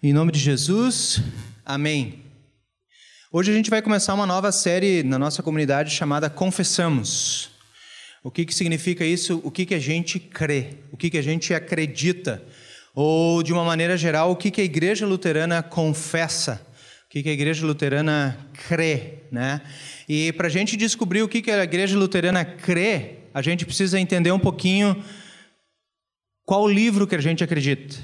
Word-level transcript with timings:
Em 0.00 0.12
nome 0.12 0.30
de 0.30 0.38
Jesus, 0.38 1.20
amém. 1.66 2.22
Hoje 3.32 3.50
a 3.50 3.54
gente 3.54 3.68
vai 3.68 3.82
começar 3.82 4.14
uma 4.14 4.26
nova 4.26 4.52
série 4.52 5.02
na 5.02 5.18
nossa 5.18 5.42
comunidade 5.42 5.90
chamada 5.90 6.30
Confessamos. 6.30 7.50
O 8.22 8.30
que, 8.30 8.44
que 8.44 8.54
significa 8.54 9.04
isso? 9.04 9.40
O 9.42 9.50
que, 9.50 9.66
que 9.66 9.74
a 9.74 9.78
gente 9.80 10.20
crê? 10.20 10.76
O 10.92 10.96
que, 10.96 11.10
que 11.10 11.18
a 11.18 11.22
gente 11.22 11.52
acredita? 11.52 12.40
Ou, 12.94 13.42
de 13.42 13.52
uma 13.52 13.64
maneira 13.64 13.96
geral, 13.96 14.30
o 14.30 14.36
que, 14.36 14.52
que 14.52 14.60
a 14.60 14.64
igreja 14.64 15.04
luterana 15.04 15.64
confessa? 15.64 16.64
O 17.06 17.08
que, 17.10 17.20
que 17.24 17.30
a 17.30 17.32
igreja 17.32 17.66
luterana 17.66 18.38
crê? 18.68 19.24
Né? 19.32 19.60
E 20.08 20.32
para 20.34 20.46
a 20.46 20.50
gente 20.50 20.76
descobrir 20.76 21.22
o 21.22 21.28
que, 21.28 21.42
que 21.42 21.50
a 21.50 21.64
igreja 21.64 21.98
luterana 21.98 22.44
crê, 22.44 23.16
a 23.34 23.42
gente 23.42 23.66
precisa 23.66 23.98
entender 23.98 24.30
um 24.30 24.38
pouquinho 24.38 25.02
qual 26.44 26.68
livro 26.68 27.04
que 27.04 27.16
a 27.16 27.20
gente 27.20 27.42
acredita. 27.42 27.96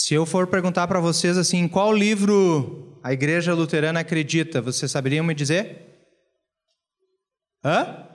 Se 0.00 0.14
eu 0.14 0.24
for 0.24 0.46
perguntar 0.46 0.86
para 0.86 1.00
vocês 1.00 1.36
assim, 1.36 1.66
qual 1.66 1.92
livro 1.92 3.00
a 3.02 3.12
igreja 3.12 3.52
luterana 3.52 3.98
acredita, 3.98 4.62
vocês 4.62 4.92
saberiam 4.92 5.24
me 5.24 5.34
dizer? 5.34 6.06
Hã? 7.64 8.06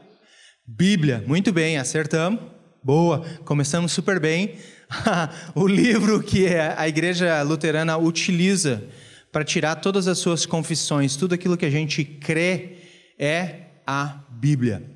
Bíblia. 0.66 1.22
Muito 1.28 1.52
bem, 1.52 1.78
acertamos. 1.78 2.40
Boa, 2.82 3.20
começamos 3.44 3.92
super 3.92 4.18
bem. 4.18 4.56
o 5.54 5.68
livro 5.68 6.24
que 6.24 6.48
a 6.56 6.88
igreja 6.88 7.42
luterana 7.42 7.98
utiliza 7.98 8.82
para 9.30 9.44
tirar 9.44 9.76
todas 9.76 10.08
as 10.08 10.18
suas 10.20 10.46
confissões, 10.46 11.18
tudo 11.18 11.36
aquilo 11.36 11.58
que 11.58 11.66
a 11.66 11.70
gente 11.70 12.06
crê 12.06 12.78
é 13.20 13.56
a 13.86 14.24
Bíblia. 14.32 14.90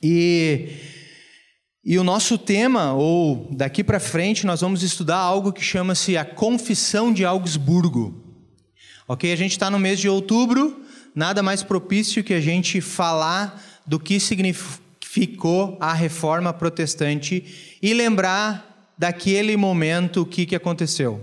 E 0.00 0.68
e 1.84 1.98
o 1.98 2.04
nosso 2.04 2.38
tema, 2.38 2.92
ou 2.92 3.48
daqui 3.50 3.82
para 3.82 3.98
frente, 3.98 4.46
nós 4.46 4.60
vamos 4.60 4.84
estudar 4.84 5.16
algo 5.16 5.52
que 5.52 5.64
chama-se 5.64 6.16
a 6.16 6.24
Confissão 6.24 7.12
de 7.12 7.24
Augsburgo. 7.24 8.22
Ok? 9.08 9.32
A 9.32 9.36
gente 9.36 9.50
está 9.50 9.68
no 9.68 9.80
mês 9.80 9.98
de 9.98 10.08
outubro, 10.08 10.80
nada 11.12 11.42
mais 11.42 11.64
propício 11.64 12.22
que 12.22 12.34
a 12.34 12.40
gente 12.40 12.80
falar 12.80 13.60
do 13.84 13.98
que 13.98 14.20
significou 14.20 15.76
a 15.80 15.92
reforma 15.92 16.52
protestante 16.52 17.76
e 17.82 17.92
lembrar 17.92 18.94
daquele 18.96 19.56
momento 19.56 20.22
o 20.22 20.26
que, 20.26 20.46
que 20.46 20.54
aconteceu. 20.54 21.20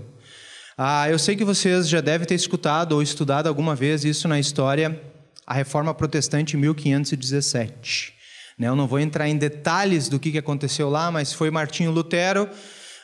Ah, 0.76 1.08
eu 1.08 1.18
sei 1.18 1.36
que 1.36 1.44
vocês 1.44 1.88
já 1.88 2.02
devem 2.02 2.26
ter 2.26 2.34
escutado 2.34 2.92
ou 2.92 3.02
estudado 3.02 3.46
alguma 3.46 3.74
vez 3.74 4.04
isso 4.04 4.28
na 4.28 4.38
história, 4.38 5.00
a 5.46 5.54
reforma 5.54 5.94
protestante 5.94 6.54
em 6.54 6.60
1517. 6.60 8.19
Né, 8.60 8.68
eu 8.68 8.76
não 8.76 8.86
vou 8.86 9.00
entrar 9.00 9.26
em 9.26 9.38
detalhes 9.38 10.06
do 10.10 10.20
que 10.20 10.36
aconteceu 10.36 10.90
lá, 10.90 11.10
mas 11.10 11.32
foi 11.32 11.50
Martinho 11.50 11.90
Lutero, 11.90 12.46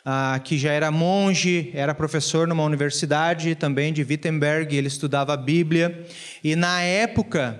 ah, 0.05 0.39
que 0.45 0.59
já 0.59 0.71
era 0.71 0.91
monge, 0.91 1.71
era 1.73 1.95
professor 1.95 2.47
numa 2.47 2.63
universidade 2.63 3.55
também 3.55 3.91
de 3.91 4.03
Wittenberg, 4.03 4.77
ele 4.77 4.87
estudava 4.87 5.33
a 5.33 5.37
Bíblia. 5.37 6.07
E 6.45 6.55
na 6.55 6.83
época, 6.83 7.59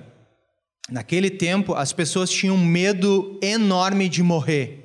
naquele 0.91 1.31
tempo, 1.31 1.73
as 1.73 1.91
pessoas 1.95 2.29
tinham 2.29 2.59
medo 2.59 3.41
enorme 3.43 4.11
de 4.11 4.23
morrer. 4.23 4.83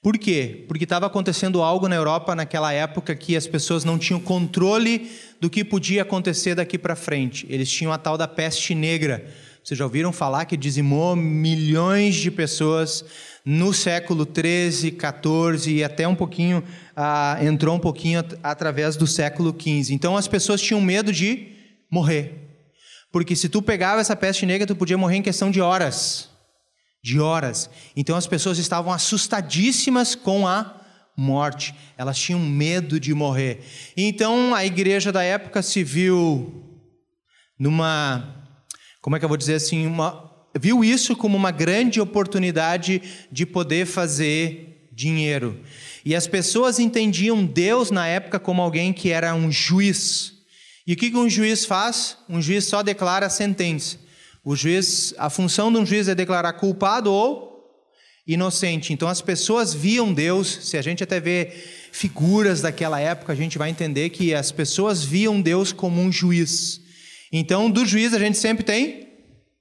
Por 0.00 0.16
quê? 0.16 0.64
Porque 0.68 0.84
estava 0.84 1.06
acontecendo 1.06 1.60
algo 1.60 1.88
na 1.88 1.96
Europa 1.96 2.36
naquela 2.36 2.72
época 2.72 3.16
que 3.16 3.36
as 3.36 3.48
pessoas 3.48 3.84
não 3.84 3.98
tinham 3.98 4.20
controle 4.20 5.10
do 5.40 5.50
que 5.50 5.64
podia 5.64 6.02
acontecer 6.02 6.54
daqui 6.54 6.78
para 6.78 6.94
frente. 6.94 7.48
Eles 7.50 7.68
tinham 7.68 7.92
a 7.92 7.98
tal 7.98 8.16
da 8.16 8.28
peste 8.28 8.76
negra 8.76 9.28
vocês 9.64 9.78
já 9.78 9.84
ouviram 9.84 10.12
falar 10.12 10.44
que 10.44 10.56
dizimou 10.56 11.14
milhões 11.14 12.16
de 12.16 12.32
pessoas 12.32 13.04
no 13.44 13.72
século 13.72 14.26
13, 14.26 14.90
14 14.90 15.72
e 15.72 15.84
até 15.84 16.06
um 16.06 16.16
pouquinho, 16.16 16.64
ah, 16.96 17.38
entrou 17.40 17.76
um 17.76 17.78
pouquinho 17.78 18.18
at 18.18 18.34
através 18.42 18.96
do 18.96 19.06
século 19.06 19.52
15. 19.52 19.94
Então 19.94 20.16
as 20.16 20.26
pessoas 20.26 20.60
tinham 20.60 20.80
medo 20.80 21.12
de 21.12 21.52
morrer. 21.88 22.42
Porque 23.12 23.36
se 23.36 23.48
tu 23.48 23.62
pegava 23.62 24.00
essa 24.00 24.16
peste 24.16 24.44
negra, 24.44 24.66
tu 24.66 24.74
podia 24.74 24.98
morrer 24.98 25.18
em 25.18 25.22
questão 25.22 25.48
de 25.48 25.60
horas. 25.60 26.28
De 27.02 27.20
horas. 27.20 27.70
Então 27.94 28.16
as 28.16 28.26
pessoas 28.26 28.58
estavam 28.58 28.92
assustadíssimas 28.92 30.16
com 30.16 30.46
a 30.46 30.80
morte. 31.16 31.72
Elas 31.96 32.18
tinham 32.18 32.40
medo 32.40 32.98
de 32.98 33.14
morrer. 33.14 33.60
Então 33.96 34.54
a 34.54 34.64
igreja 34.64 35.12
da 35.12 35.22
época 35.22 35.62
se 35.62 35.84
viu 35.84 36.64
numa 37.56 38.41
como 39.02 39.16
é 39.16 39.18
que 39.18 39.24
eu 39.24 39.28
vou 39.28 39.36
dizer 39.36 39.54
assim, 39.54 39.84
uma, 39.86 40.32
viu 40.58 40.84
isso 40.84 41.16
como 41.16 41.36
uma 41.36 41.50
grande 41.50 42.00
oportunidade 42.00 43.02
de 43.30 43.44
poder 43.44 43.84
fazer 43.84 44.88
dinheiro. 44.92 45.60
E 46.04 46.14
as 46.14 46.28
pessoas 46.28 46.78
entendiam 46.78 47.44
Deus 47.44 47.90
na 47.90 48.06
época 48.06 48.38
como 48.38 48.62
alguém 48.62 48.92
que 48.92 49.10
era 49.10 49.34
um 49.34 49.50
juiz. 49.50 50.34
E 50.86 50.92
o 50.92 50.96
que 50.96 51.14
um 51.16 51.28
juiz 51.28 51.64
faz? 51.64 52.16
Um 52.28 52.40
juiz 52.40 52.64
só 52.64 52.80
declara 52.82 53.26
a 53.26 53.30
sentença. 53.30 53.98
O 54.44 54.54
juiz, 54.54 55.14
a 55.18 55.28
função 55.28 55.72
de 55.72 55.78
um 55.78 55.86
juiz 55.86 56.06
é 56.06 56.14
declarar 56.14 56.52
culpado 56.52 57.12
ou 57.12 57.52
inocente. 58.26 58.92
Então 58.92 59.08
as 59.08 59.20
pessoas 59.20 59.74
viam 59.74 60.12
Deus, 60.12 60.60
se 60.62 60.76
a 60.76 60.82
gente 60.82 61.02
até 61.02 61.18
vê 61.18 61.52
figuras 61.90 62.60
daquela 62.60 63.00
época, 63.00 63.32
a 63.32 63.36
gente 63.36 63.58
vai 63.58 63.68
entender 63.68 64.10
que 64.10 64.32
as 64.32 64.52
pessoas 64.52 65.02
viam 65.02 65.40
Deus 65.40 65.72
como 65.72 66.00
um 66.00 66.10
juiz. 66.10 66.81
Então, 67.32 67.70
do 67.70 67.86
juiz 67.86 68.12
a 68.12 68.18
gente 68.18 68.36
sempre 68.36 68.62
tem 68.62 69.08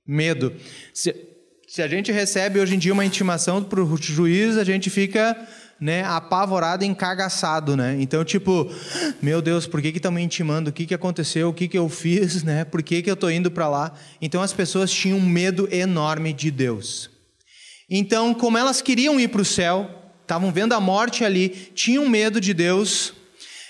medo. 0.06 0.54
Se, 0.94 1.16
se 1.68 1.82
a 1.82 1.88
gente 1.88 2.12
recebe 2.12 2.60
hoje 2.60 2.76
em 2.76 2.80
dia 2.80 2.92
uma 2.92 3.06
intimação 3.06 3.64
para 3.64 3.82
o 3.82 3.98
juiz, 3.98 4.58
a 4.58 4.64
gente 4.66 4.90
fica 4.90 5.48
né, 5.80 6.04
apavorado, 6.04 6.84
encagaçado, 6.84 7.78
né? 7.78 7.96
Então, 8.00 8.26
tipo, 8.26 8.70
meu 9.22 9.42
Deus, 9.42 9.66
por 9.66 9.82
que 9.82 9.88
estão 9.88 10.12
me 10.12 10.22
intimando? 10.22 10.70
O 10.70 10.74
que, 10.74 10.86
que 10.86 10.94
aconteceu? 10.94 11.50
O 11.50 11.54
que, 11.54 11.68
que 11.68 11.78
eu 11.78 11.88
fiz? 11.88 12.44
Né? 12.44 12.66
Por 12.66 12.84
que, 12.84 13.02
que 13.02 13.10
eu 13.10 13.16
estou 13.16 13.32
indo 13.32 13.50
para 13.50 13.70
lá? 13.70 13.94
Então, 14.22 14.42
as 14.42 14.52
pessoas 14.52 14.92
tinham 14.92 15.18
um 15.18 15.26
medo 15.26 15.68
enorme 15.72 16.34
de 16.34 16.52
Deus. 16.52 17.10
Então, 17.90 18.34
como 18.34 18.58
elas 18.58 18.82
queriam 18.82 19.20
ir 19.20 19.30
para 19.30 19.42
o 19.42 19.46
céu, 19.46 19.90
estavam 20.22 20.52
vendo 20.52 20.74
a 20.74 20.80
morte 20.80 21.26
ali, 21.26 21.50
tinham 21.74 22.08
medo 22.08 22.40
de 22.40 22.54
Deus, 22.54 23.14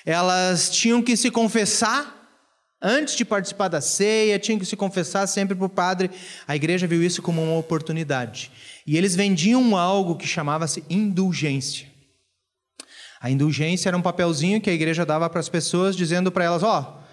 elas 0.06 0.70
tinham 0.70 1.02
que 1.02 1.16
se 1.16 1.32
confessar 1.32 2.21
Antes 2.82 3.16
de 3.16 3.24
participar 3.24 3.68
da 3.68 3.80
ceia, 3.80 4.40
tinha 4.40 4.58
que 4.58 4.66
se 4.66 4.76
confessar 4.76 5.28
sempre 5.28 5.54
para 5.54 5.66
o 5.66 5.70
padre. 5.70 6.10
A 6.48 6.56
igreja 6.56 6.88
viu 6.88 7.04
isso 7.04 7.22
como 7.22 7.44
uma 7.44 7.60
oportunidade. 7.60 8.52
E 8.88 8.98
eles 8.98 9.16
vendiam 9.16 9.78
algo 9.78 10.16
que 10.16 10.26
chamava-se 10.26 10.84
indulgência. 10.90 11.88
A 13.22 13.30
indulgência 13.30 13.88
era 13.88 13.96
um 13.96 14.02
papelzinho 14.02 14.60
que 14.60 14.70
a 14.70 14.74
igreja 14.74 15.06
dava 15.06 15.30
para 15.30 15.40
as 15.40 15.48
pessoas, 15.48 15.96
dizendo 15.96 16.32
para 16.32 16.44
elas: 16.44 16.64
Ó, 16.64 16.80
oh, 16.82 17.04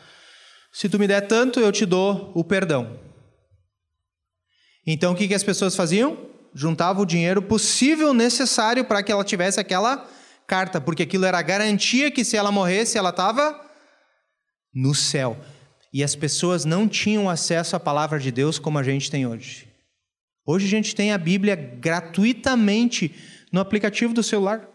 se 0.73 0.89
tu 0.89 0.99
me 0.99 1.07
der 1.07 1.27
tanto, 1.29 1.61
eu 1.61 1.71
te 1.71 1.85
dou 1.85 2.33
o 2.35 2.43
perdão. 2.43 2.99
Então 4.87 5.13
o 5.13 5.15
que, 5.15 5.29
que 5.29 5.35
as 5.35 5.45
pessoas 5.45 5.77
faziam? 5.77 6.17
Juntavam 6.55 7.03
o 7.03 7.07
dinheiro 7.07 7.43
possível 7.43 8.15
necessário 8.15 8.87
para 8.87 9.03
que 9.03 9.13
ela 9.13 9.23
tivesse 9.23 9.61
aquela 9.61 10.09
carta, 10.47 10.81
porque 10.81 11.03
aquilo 11.03 11.27
era 11.27 11.39
a 11.39 11.43
garantia 11.43 12.11
que 12.11 12.25
se 12.25 12.39
ela 12.39 12.51
morresse, 12.51 12.97
ela 12.97 13.11
estava 13.11 13.61
no 14.75 14.95
céu 14.95 15.39
e 15.93 16.05
as 16.05 16.15
pessoas 16.15 16.65
não 16.65 16.87
tinham 16.89 17.29
acesso 17.29 17.75
à 17.77 17.81
palavra 17.81 18.19
de 18.19 18.31
Deus 18.31 18.59
como 18.59 18.79
a 18.79 18.83
gente 18.83 19.11
tem 19.11 19.27
hoje. 19.27 19.69
Hoje 20.47 20.67
a 20.67 20.71
gente 20.71 20.95
tem 20.95 21.13
a 21.13 21.19
Bíblia 21.19 21.57
gratuitamente 21.57 23.15
no 23.53 23.61
aplicativo 23.61 24.15
do 24.15 24.23
celular. 24.23 24.69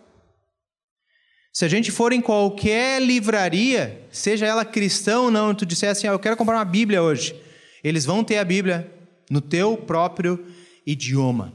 Se 1.52 1.66
a 1.66 1.68
gente 1.68 1.91
for 1.91 2.12
em 2.12 2.22
qualquer 2.22 3.02
livraria, 3.02 4.07
seja 4.12 4.46
ela 4.46 4.66
cristã 4.66 5.19
ou 5.19 5.31
não, 5.31 5.52
e 5.52 5.56
tu 5.56 5.66
disser 5.66 5.91
assim, 5.91 6.07
ah, 6.07 6.12
eu 6.12 6.19
quero 6.19 6.38
comprar 6.38 6.57
uma 6.57 6.66
Bíblia 6.66 7.02
hoje, 7.02 7.35
eles 7.84 8.06
vão 8.06 8.23
ter 8.23 8.38
a 8.40 8.46
Bíblia 8.46 8.91
no 9.29 9.40
teu 9.40 9.78
próprio 9.78 10.44
idioma. 10.85 11.53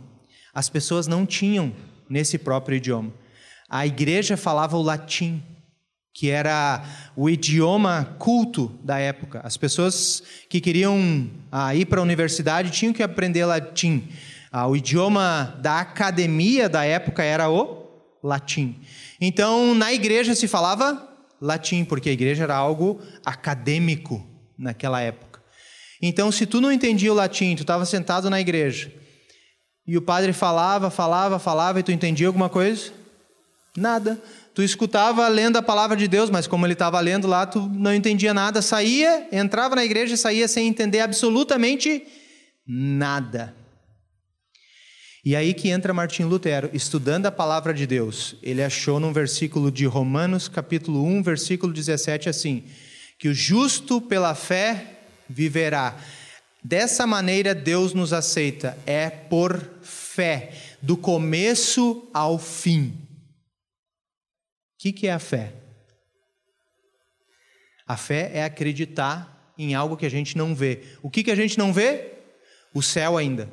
As 0.55 0.69
pessoas 0.69 1.07
não 1.07 1.27
tinham 1.27 1.75
nesse 2.09 2.39
próprio 2.39 2.77
idioma. 2.77 3.13
A 3.69 3.87
igreja 3.87 4.37
falava 4.37 4.77
o 4.77 4.83
latim 4.83 5.43
que 6.19 6.31
era 6.31 6.83
o 7.15 7.31
idioma 7.31 8.17
culto 8.19 8.76
da 8.82 8.99
época. 8.99 9.41
As 9.44 9.56
pessoas 9.56 10.20
que 10.50 10.61
queriam 10.61 11.31
ah, 11.53 11.73
ir 11.76 11.87
para 11.87 12.00
a 12.00 12.03
universidade 12.03 12.73
tinham 12.73 12.93
que 12.93 13.05
aprender 13.05 13.44
latim. 13.44 14.09
Ah, 14.50 14.67
o 14.67 14.75
idioma 14.75 15.56
da 15.62 15.79
academia 15.79 16.69
da 16.69 16.85
época 16.85 17.23
era 17.23 17.49
o 17.49 17.87
latim. 18.20 18.81
Então, 19.20 19.76
na 19.76 19.93
igreja 19.93 20.35
se 20.35 20.49
falava 20.49 21.09
latim, 21.41 21.85
porque 21.85 22.09
a 22.09 22.12
igreja 22.12 22.43
era 22.43 22.56
algo 22.56 23.00
acadêmico 23.25 24.26
naquela 24.59 25.00
época. 25.00 25.41
Então, 26.03 26.32
se 26.32 26.47
tu 26.47 26.61
não 26.61 26.73
entendia 26.73 27.12
o 27.12 27.17
latim, 27.17 27.55
tu 27.55 27.62
estava 27.62 27.87
sentado 27.87 28.29
na 28.29 28.41
igreja, 28.41 28.93
e 29.87 29.97
o 29.97 30.03
padre 30.03 30.32
falava, 30.32 30.91
falava, 30.91 31.38
falava, 31.38 31.79
e 31.79 31.85
tu 31.85 31.93
entendia 31.93 32.26
alguma 32.26 32.49
coisa? 32.49 32.91
Nada. 33.76 34.20
Tu 34.58 34.64
escutava 34.64 35.28
lendo 35.28 35.56
a 35.56 35.62
palavra 35.62 35.96
de 35.96 36.08
Deus, 36.08 36.31
mas 36.31 36.49
como 36.49 36.66
ele 36.66 36.72
estava 36.72 36.99
lendo 36.99 37.28
lá, 37.28 37.46
tu 37.46 37.60
não 37.60 37.94
entendia 37.94 38.34
nada. 38.34 38.60
Saía, 38.60 39.28
entrava 39.31 39.76
na 39.76 39.84
igreja 39.84 40.14
e 40.14 40.19
saía 40.19 40.49
sem 40.49 40.66
entender 40.66 40.99
absolutamente 40.99 42.05
nada. 42.66 43.55
E 45.25 45.37
aí 45.37 45.55
que 45.55 45.69
entra 45.69 45.94
Martim 45.94 46.25
Lutero, 46.25 46.70
estudando 46.72 47.26
a 47.26 47.31
palavra 47.31 47.72
de 47.72 47.87
Deus. 47.87 48.34
Ele 48.43 48.60
achou 48.60 48.99
num 48.99 49.12
versículo 49.12 49.70
de 49.70 49.87
Romanos, 49.87 50.49
capítulo 50.49 51.05
1, 51.05 51.22
versículo 51.22 51.72
17, 51.72 52.28
assim: 52.28 52.64
que 53.16 53.28
o 53.28 53.34
justo 53.34 54.00
pela 54.00 54.34
fé 54.34 55.02
viverá. 55.28 55.96
Dessa 56.64 57.06
maneira 57.06 57.55
Deus 57.55 57.94
nos 57.94 58.12
aceita, 58.12 58.76
é 58.84 59.08
por 59.08 59.64
fé, 59.82 60.50
do 60.82 60.96
começo 60.96 62.10
ao 62.12 62.40
fim. 62.40 63.06
O 64.79 64.81
que, 64.81 64.93
que 64.93 65.09
é 65.09 65.13
a 65.13 65.19
fé? 65.19 65.53
A 67.85 67.97
fé 67.97 68.31
é 68.33 68.45
acreditar 68.45 69.53
em 69.59 69.75
algo 69.75 69.97
que 69.97 70.07
a 70.07 70.09
gente 70.09 70.39
não 70.39 70.55
vê. 70.55 70.85
O 71.03 71.11
que, 71.11 71.25
que 71.25 71.33
a 71.33 71.35
gente 71.35 71.59
não 71.59 71.73
vê? 71.73 72.13
O 72.73 72.81
céu 72.81 73.17
ainda. 73.17 73.51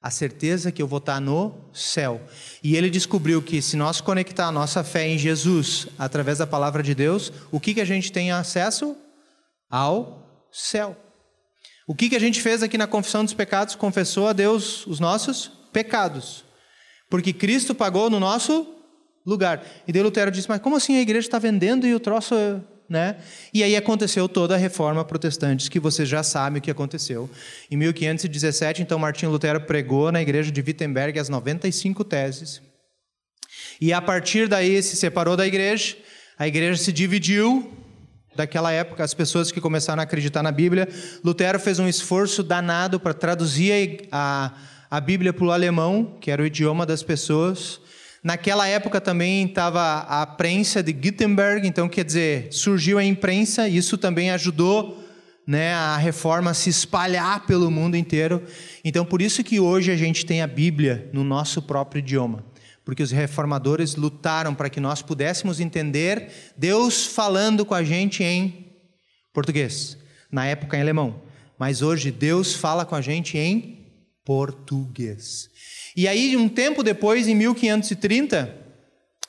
A 0.00 0.12
certeza 0.12 0.70
que 0.70 0.80
eu 0.80 0.86
vou 0.86 1.00
estar 1.00 1.20
no 1.20 1.68
céu. 1.72 2.20
E 2.62 2.76
ele 2.76 2.90
descobriu 2.90 3.42
que 3.42 3.60
se 3.60 3.76
nós 3.76 4.00
conectar 4.00 4.46
a 4.46 4.52
nossa 4.52 4.84
fé 4.84 5.08
em 5.08 5.18
Jesus 5.18 5.88
através 5.98 6.38
da 6.38 6.46
palavra 6.46 6.80
de 6.80 6.94
Deus, 6.94 7.32
o 7.50 7.58
que, 7.58 7.74
que 7.74 7.80
a 7.80 7.84
gente 7.84 8.12
tem 8.12 8.30
acesso? 8.30 8.96
Ao 9.68 10.46
céu. 10.52 10.96
O 11.88 11.94
que, 11.94 12.08
que 12.08 12.14
a 12.14 12.20
gente 12.20 12.40
fez 12.40 12.62
aqui 12.62 12.78
na 12.78 12.86
confissão 12.86 13.24
dos 13.24 13.34
pecados? 13.34 13.74
Confessou 13.74 14.28
a 14.28 14.32
Deus 14.32 14.86
os 14.86 15.00
nossos 15.00 15.50
pecados. 15.72 16.44
Porque 17.10 17.32
Cristo 17.32 17.74
pagou 17.74 18.08
no 18.08 18.20
nosso 18.20 18.73
lugar. 19.24 19.64
E 19.86 19.92
daí 19.92 20.02
Lutero 20.02 20.30
disse: 20.30 20.48
Mas 20.48 20.60
como 20.60 20.76
assim 20.76 20.96
a 20.96 21.00
igreja 21.00 21.26
está 21.26 21.38
vendendo 21.38 21.86
e 21.86 21.94
o 21.94 22.00
troço 22.00 22.34
né? 22.88 23.16
E 23.52 23.62
aí 23.62 23.76
aconteceu 23.76 24.28
toda 24.28 24.54
a 24.54 24.58
reforma 24.58 25.04
protestante, 25.04 25.70
que 25.70 25.80
você 25.80 26.04
já 26.04 26.22
sabe 26.22 26.58
o 26.58 26.62
que 26.62 26.70
aconteceu. 26.70 27.30
Em 27.70 27.76
1517, 27.76 28.82
então, 28.82 28.98
Martinho 28.98 29.32
Lutero 29.32 29.60
pregou 29.62 30.12
na 30.12 30.20
igreja 30.20 30.50
de 30.50 30.60
Wittenberg 30.60 31.18
as 31.18 31.28
95 31.28 32.04
teses. 32.04 32.60
E 33.80 33.92
a 33.92 34.00
partir 34.00 34.48
daí 34.48 34.82
se 34.82 34.96
separou 34.96 35.36
da 35.36 35.46
igreja, 35.46 35.96
a 36.38 36.46
igreja 36.46 36.82
se 36.82 36.92
dividiu. 36.92 37.72
Daquela 38.36 38.72
época, 38.72 39.04
as 39.04 39.14
pessoas 39.14 39.52
que 39.52 39.60
começaram 39.60 40.00
a 40.00 40.02
acreditar 40.02 40.42
na 40.42 40.50
Bíblia, 40.50 40.88
Lutero 41.24 41.58
fez 41.60 41.78
um 41.78 41.88
esforço 41.88 42.42
danado 42.42 42.98
para 42.98 43.14
traduzir 43.14 44.08
a, 44.10 44.52
a 44.90 45.00
Bíblia 45.00 45.32
para 45.32 45.44
o 45.44 45.52
alemão, 45.52 46.18
que 46.20 46.32
era 46.32 46.42
o 46.42 46.46
idioma 46.46 46.84
das 46.84 47.00
pessoas. 47.00 47.80
Naquela 48.24 48.66
época 48.66 49.02
também 49.02 49.44
estava 49.44 49.98
a 49.98 50.24
prensa 50.24 50.82
de 50.82 50.94
Gutenberg, 50.94 51.68
então 51.68 51.86
quer 51.86 52.06
dizer, 52.06 52.48
surgiu 52.50 52.96
a 52.96 53.04
imprensa, 53.04 53.68
isso 53.68 53.98
também 53.98 54.30
ajudou 54.30 55.04
né, 55.46 55.74
a 55.74 55.98
reforma 55.98 56.52
a 56.52 56.54
se 56.54 56.70
espalhar 56.70 57.44
pelo 57.44 57.70
mundo 57.70 57.98
inteiro. 57.98 58.42
Então 58.82 59.04
por 59.04 59.20
isso 59.20 59.44
que 59.44 59.60
hoje 59.60 59.90
a 59.90 59.96
gente 59.96 60.24
tem 60.24 60.40
a 60.40 60.46
Bíblia 60.46 61.10
no 61.12 61.22
nosso 61.22 61.60
próprio 61.60 61.98
idioma, 61.98 62.42
porque 62.82 63.02
os 63.02 63.10
reformadores 63.10 63.94
lutaram 63.94 64.54
para 64.54 64.70
que 64.70 64.80
nós 64.80 65.02
pudéssemos 65.02 65.60
entender 65.60 66.30
Deus 66.56 67.04
falando 67.04 67.62
com 67.62 67.74
a 67.74 67.84
gente 67.84 68.24
em 68.24 68.72
português, 69.34 69.98
na 70.32 70.46
época 70.46 70.78
em 70.78 70.80
alemão, 70.80 71.20
mas 71.58 71.82
hoje 71.82 72.10
Deus 72.10 72.54
fala 72.54 72.86
com 72.86 72.94
a 72.94 73.02
gente 73.02 73.36
em 73.36 73.83
português. 74.24 75.48
E 75.96 76.08
aí, 76.08 76.36
um 76.36 76.48
tempo 76.48 76.82
depois, 76.82 77.28
em 77.28 77.34
1530, 77.34 78.56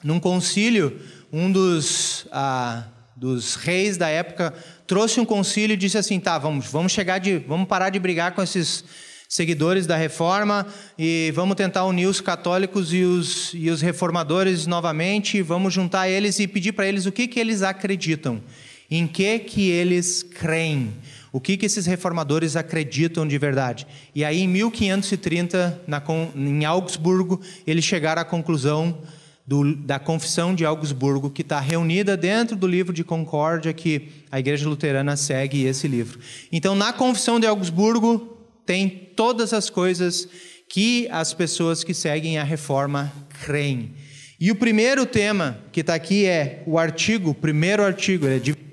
num 0.04 0.20
concílio, 0.20 1.00
um 1.32 1.52
dos, 1.52 2.28
ah, 2.32 2.88
dos 3.16 3.56
reis 3.56 3.98
da 3.98 4.08
época 4.08 4.54
trouxe 4.88 5.20
um 5.20 5.26
concílio 5.26 5.74
e 5.74 5.78
disse 5.78 5.98
assim: 5.98 6.20
tá, 6.20 6.38
vamos, 6.38 6.68
vamos 6.68 6.92
chegar 6.92 7.20
de, 7.20 7.38
vamos 7.38 7.68
parar 7.68 7.90
de 7.90 8.00
brigar 8.00 8.34
com 8.34 8.42
esses 8.42 8.84
seguidores 9.28 9.88
da 9.88 9.96
reforma 9.96 10.68
e 10.98 11.32
vamos 11.36 11.56
tentar 11.56 11.86
unir 11.86 12.08
os 12.08 12.22
católicos 12.22 12.94
e 12.94 13.04
os, 13.04 13.52
e 13.54 13.70
os 13.70 13.82
reformadores 13.82 14.68
novamente, 14.68 15.42
vamos 15.42 15.74
juntar 15.74 16.08
eles 16.08 16.40
e 16.40 16.48
pedir 16.48 16.74
para 16.74 16.88
eles 16.88 17.06
o 17.06 17.12
que, 17.12 17.28
que 17.28 17.40
eles 17.40 17.62
acreditam, 17.62 18.42
em 18.90 19.08
que 19.08 19.40
que 19.40 19.70
eles 19.70 20.24
creem. 20.24 20.94
O 21.36 21.42
que, 21.42 21.58
que 21.58 21.66
esses 21.66 21.86
reformadores 21.86 22.56
acreditam 22.56 23.28
de 23.28 23.38
verdade? 23.38 23.86
E 24.16 24.24
aí, 24.24 24.44
em 24.44 24.48
1530, 24.48 25.82
na, 25.86 26.02
em 26.34 26.64
Augsburgo, 26.64 27.42
eles 27.68 27.84
chegaram 27.84 28.22
à 28.22 28.26
conclusão 28.26 29.00
do, 29.46 29.76
da 29.76 30.00
Confissão 30.00 30.56
de 30.56 30.64
Augsburgo, 30.64 31.30
que 31.30 31.42
está 31.42 31.60
reunida 31.60 32.16
dentro 32.16 32.56
do 32.56 32.66
livro 32.66 32.94
de 32.94 33.04
Concórdia, 33.04 33.74
que 33.74 34.08
a 34.32 34.40
Igreja 34.40 34.70
Luterana 34.70 35.18
segue 35.18 35.66
esse 35.66 35.90
livro. 35.90 36.22
Então, 36.54 36.74
na 36.74 36.94
Confissão 36.94 37.38
de 37.38 37.46
Augsburgo, 37.46 38.40
tem 38.66 38.88
todas 39.14 39.52
as 39.52 39.70
coisas 39.70 40.30
que 40.70 41.06
as 41.12 41.34
pessoas 41.34 41.84
que 41.84 41.94
seguem 41.94 42.38
a 42.38 42.46
reforma 42.46 43.12
creem. 43.44 43.92
E 44.40 44.52
o 44.52 44.56
primeiro 44.56 45.06
tema 45.06 45.60
que 45.74 45.82
está 45.82 45.96
aqui 45.96 46.26
é 46.26 46.64
o 46.66 46.80
artigo, 46.80 47.32
o 47.32 47.36
primeiro 47.36 47.84
artigo, 47.84 48.26
é 48.26 48.40
de 48.40 48.65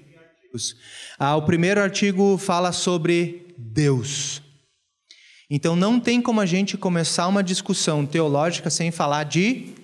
Ah, 1.19 1.37
o 1.37 1.43
primeiro 1.43 1.81
artigo 1.81 2.37
fala 2.39 2.73
sobre 2.73 3.55
Deus. 3.57 4.43
Então 5.51 5.77
não 5.77 6.01
tem 6.01 6.21
como 6.23 6.41
a 6.41 6.47
gente 6.47 6.79
começar 6.79 7.29
uma 7.29 7.43
discussão 7.43 8.07
teológica 8.07 8.71
sem 8.71 8.91
falar 8.91 9.25
de 9.25 9.75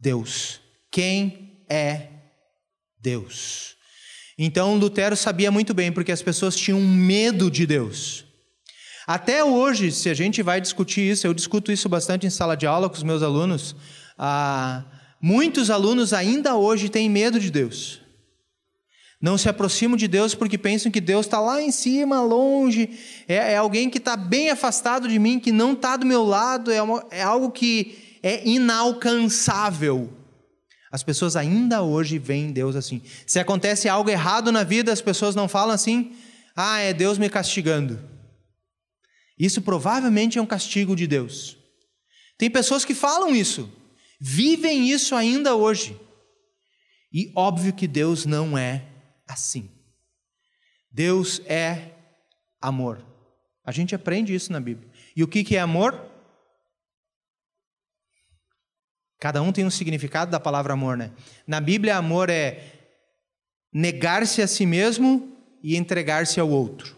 Deus. 0.00 0.60
Quem 0.90 1.62
é 1.68 2.08
Deus? 3.00 3.76
Então 4.36 4.76
Lutero 4.76 5.16
sabia 5.16 5.50
muito 5.50 5.72
bem, 5.72 5.92
porque 5.92 6.12
as 6.12 6.22
pessoas 6.22 6.56
tinham 6.56 6.80
medo 6.80 7.50
de 7.50 7.66
Deus. 7.66 8.24
Até 9.06 9.42
hoje, 9.42 9.90
se 9.90 10.10
a 10.10 10.14
gente 10.14 10.42
vai 10.42 10.60
discutir 10.60 11.00
isso, 11.00 11.26
eu 11.26 11.32
discuto 11.32 11.72
isso 11.72 11.88
bastante 11.88 12.26
em 12.26 12.30
sala 12.30 12.56
de 12.56 12.66
aula 12.66 12.88
com 12.88 12.96
os 12.96 13.02
meus 13.02 13.22
alunos. 13.22 13.74
Ah, 14.18 14.84
muitos 15.20 15.70
alunos 15.70 16.12
ainda 16.12 16.56
hoje 16.56 16.88
têm 16.88 17.08
medo 17.08 17.40
de 17.40 17.50
Deus. 17.50 18.00
Não 19.20 19.36
se 19.36 19.48
aproximam 19.48 19.96
de 19.96 20.06
Deus 20.06 20.34
porque 20.34 20.56
pensam 20.56 20.92
que 20.92 21.00
Deus 21.00 21.26
está 21.26 21.40
lá 21.40 21.60
em 21.60 21.72
cima, 21.72 22.20
longe, 22.20 22.90
é, 23.26 23.52
é 23.52 23.56
alguém 23.56 23.90
que 23.90 23.98
está 23.98 24.16
bem 24.16 24.50
afastado 24.50 25.08
de 25.08 25.18
mim, 25.18 25.40
que 25.40 25.50
não 25.50 25.72
está 25.72 25.96
do 25.96 26.06
meu 26.06 26.24
lado, 26.24 26.70
é, 26.70 26.80
uma, 26.80 27.04
é 27.10 27.22
algo 27.22 27.50
que 27.50 28.18
é 28.22 28.46
inalcançável. 28.48 30.12
As 30.90 31.02
pessoas 31.02 31.34
ainda 31.36 31.82
hoje 31.82 32.18
veem 32.18 32.52
Deus 32.52 32.76
assim. 32.76 33.02
Se 33.26 33.38
acontece 33.40 33.88
algo 33.88 34.08
errado 34.08 34.52
na 34.52 34.62
vida, 34.62 34.92
as 34.92 35.02
pessoas 35.02 35.34
não 35.34 35.48
falam 35.48 35.74
assim: 35.74 36.12
ah, 36.56 36.78
é 36.78 36.94
Deus 36.94 37.18
me 37.18 37.28
castigando. 37.28 37.98
Isso 39.38 39.60
provavelmente 39.60 40.38
é 40.38 40.42
um 40.42 40.46
castigo 40.46 40.96
de 40.96 41.06
Deus. 41.06 41.56
Tem 42.38 42.48
pessoas 42.48 42.84
que 42.84 42.94
falam 42.94 43.34
isso, 43.34 43.70
vivem 44.20 44.88
isso 44.88 45.14
ainda 45.14 45.56
hoje. 45.56 45.96
E 47.12 47.32
óbvio 47.34 47.72
que 47.72 47.86
Deus 47.86 48.24
não 48.24 48.56
é 48.56 48.87
assim. 49.28 49.70
Deus 50.90 51.40
é 51.46 51.92
amor. 52.60 53.04
A 53.64 53.70
gente 53.70 53.94
aprende 53.94 54.34
isso 54.34 54.50
na 54.50 54.58
Bíblia. 54.58 54.90
E 55.14 55.22
o 55.22 55.28
que 55.28 55.54
é 55.54 55.60
amor? 55.60 56.08
Cada 59.20 59.42
um 59.42 59.52
tem 59.52 59.66
um 59.66 59.70
significado 59.70 60.30
da 60.30 60.40
palavra 60.40 60.72
amor, 60.72 60.96
né? 60.96 61.12
Na 61.46 61.60
Bíblia, 61.60 61.96
amor 61.96 62.30
é 62.30 62.62
negar-se 63.72 64.40
a 64.40 64.46
si 64.46 64.64
mesmo 64.64 65.36
e 65.62 65.76
entregar-se 65.76 66.40
ao 66.40 66.48
outro. 66.48 66.96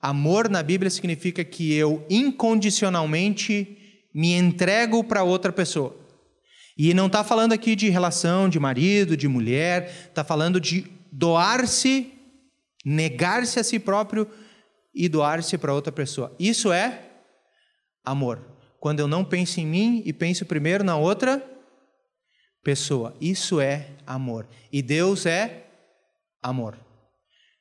Amor 0.00 0.48
na 0.48 0.62
Bíblia 0.62 0.90
significa 0.90 1.44
que 1.44 1.72
eu 1.72 2.04
incondicionalmente 2.10 4.02
me 4.12 4.32
entrego 4.32 5.04
para 5.04 5.22
outra 5.22 5.52
pessoa. 5.52 5.96
E 6.76 6.94
não 6.94 7.06
está 7.06 7.22
falando 7.22 7.52
aqui 7.52 7.76
de 7.76 7.88
relação 7.90 8.48
de 8.48 8.58
marido, 8.58 9.16
de 9.16 9.28
mulher, 9.28 10.08
está 10.08 10.24
falando 10.24 10.60
de 10.60 10.86
doar-se, 11.10 12.12
negar-se 12.84 13.60
a 13.60 13.64
si 13.64 13.78
próprio 13.78 14.26
e 14.94 15.08
doar-se 15.08 15.58
para 15.58 15.74
outra 15.74 15.92
pessoa. 15.92 16.34
Isso 16.38 16.72
é 16.72 17.10
amor. 18.04 18.40
Quando 18.80 19.00
eu 19.00 19.06
não 19.06 19.24
penso 19.24 19.60
em 19.60 19.66
mim 19.66 20.02
e 20.04 20.12
penso 20.12 20.46
primeiro 20.46 20.82
na 20.82 20.96
outra 20.96 21.46
pessoa. 22.62 23.14
Isso 23.20 23.60
é 23.60 23.88
amor. 24.06 24.46
E 24.72 24.80
Deus 24.80 25.26
é 25.26 25.66
amor. 26.42 26.78